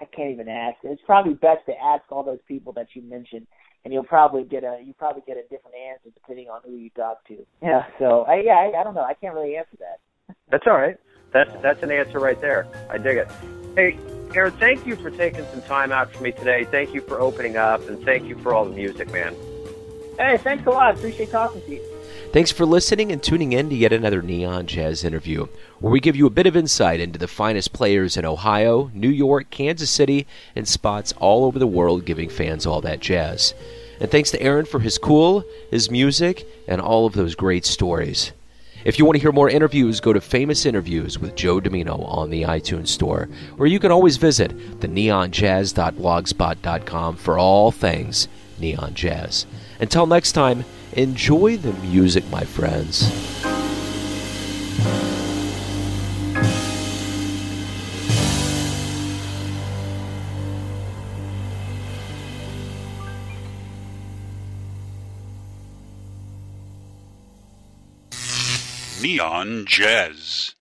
I 0.01 0.05
can't 0.17 0.31
even 0.31 0.49
ask. 0.49 0.77
It's 0.83 1.03
probably 1.05 1.35
best 1.35 1.67
to 1.67 1.73
ask 1.73 2.05
all 2.11 2.25
those 2.25 2.39
people 2.49 2.73
that 2.73 2.87
you 2.95 3.03
mentioned, 3.03 3.47
and 3.85 3.95
you'll 3.95 4.05
probably 4.05 4.45
get 4.45 4.64
a 4.64 4.81
you 4.85 4.93
probably 4.95 5.23
get 5.27 5.37
a 5.37 5.43
different 5.43 5.77
answer 5.77 6.11
depending 6.14 6.49
on 6.49 6.61
who 6.64 6.77
you 6.77 6.90
talk 6.90 7.27
to. 7.29 7.47
Yeah. 7.62 7.87
So 7.99 8.23
I 8.23 8.43
yeah 8.43 8.55
I, 8.55 8.81
I 8.81 8.85
don't 8.85 8.95
know. 8.95 9.03
I 9.03 9.14
can't 9.14 9.35
really 9.35 9.57
answer 9.57 9.77
that. 9.79 10.01
That's 10.51 10.66
all 10.66 10.77
right. 10.77 10.97
That's 11.33 11.51
that's 11.62 11.83
an 11.83 11.90
answer 11.90 12.19
right 12.19 12.40
there. 12.40 12.66
I 12.90 12.99
dig 12.99 13.19
it. 13.19 13.31
Hey, 13.77 13.99
Aaron, 14.35 14.53
thank 14.53 14.87
you 14.87 14.97
for 14.97 15.11
taking 15.11 15.45
some 15.47 15.62
time 15.62 15.93
out 15.93 16.12
for 16.12 16.23
me 16.23 16.33
today. 16.33 16.64
Thank 16.64 16.95
you 16.95 17.01
for 17.01 17.21
opening 17.21 17.57
up, 17.57 17.88
and 17.88 18.03
thank 18.05 18.25
you 18.25 18.37
for 18.38 18.53
all 18.53 18.64
the 18.64 18.75
music, 18.75 19.12
man. 19.12 19.35
Hey, 20.19 20.37
thanks 20.38 20.66
a 20.66 20.71
lot. 20.71 20.97
Appreciate 20.97 21.31
talking 21.31 21.62
to 21.62 21.71
you. 21.71 22.00
Thanks 22.33 22.53
for 22.53 22.64
listening 22.64 23.11
and 23.11 23.21
tuning 23.21 23.53
in 23.53 23.71
to 23.71 23.75
yet 23.75 23.93
another 23.93 24.23
Neon 24.23 24.69
Jazz 24.69 25.03
interview, 25.03 25.49
where 25.81 25.90
we 25.90 25.99
give 25.99 26.14
you 26.14 26.27
a 26.27 26.31
bit 26.31 26.47
of 26.47 26.57
insight 26.57 27.01
into 27.01 27.19
the 27.19 27.27
finest 27.27 27.73
players 27.73 28.16
in 28.16 28.25
Ohio, 28.25 28.88
New 28.95 29.09
York, 29.09 29.51
Kansas 29.51 29.90
City, 29.90 30.29
and 30.55 30.69
spots 30.69 31.12
all 31.19 31.45
over 31.45 31.59
the 31.59 31.66
world 31.66 32.05
giving 32.05 32.29
fans 32.29 32.66
all 32.66 32.81
that 32.83 33.01
jazz. 33.01 33.53
And 33.99 34.12
thanks 34.12 34.31
to 34.31 34.40
Aaron 34.40 34.64
for 34.64 34.79
his 34.79 34.97
cool, 34.97 35.43
his 35.73 35.90
music, 35.90 36.47
and 36.69 36.81
all 36.81 37.05
of 37.05 37.14
those 37.14 37.35
great 37.35 37.66
stories. 37.66 38.31
If 38.85 39.01
you 39.01 39.05
want 39.05 39.16
to 39.16 39.21
hear 39.21 39.33
more 39.33 39.51
interviews, 39.51 39.99
go 39.99 40.12
to 40.12 40.21
Famous 40.21 40.64
Interviews 40.64 41.19
with 41.19 41.35
Joe 41.35 41.61
Dimino 41.61 42.09
on 42.09 42.31
the 42.31 42.43
iTunes 42.43 42.87
Store, 42.88 43.29
or 43.59 43.66
you 43.66 43.81
can 43.81 43.90
always 43.90 44.19
visit 44.19 44.81
the 44.81 44.87
neonjazz.blogspot.com 44.87 47.16
for 47.16 47.38
all 47.38 47.73
things 47.73 48.29
neon 48.61 48.95
jazz. 48.95 49.47
Until 49.81 50.07
next 50.07 50.31
time, 50.33 50.64
enjoy 50.92 51.57
the 51.57 51.72
music, 51.74 52.29
my 52.31 52.44
friends. 52.44 53.11
Neon 69.03 69.64
Jazz. 69.66 70.55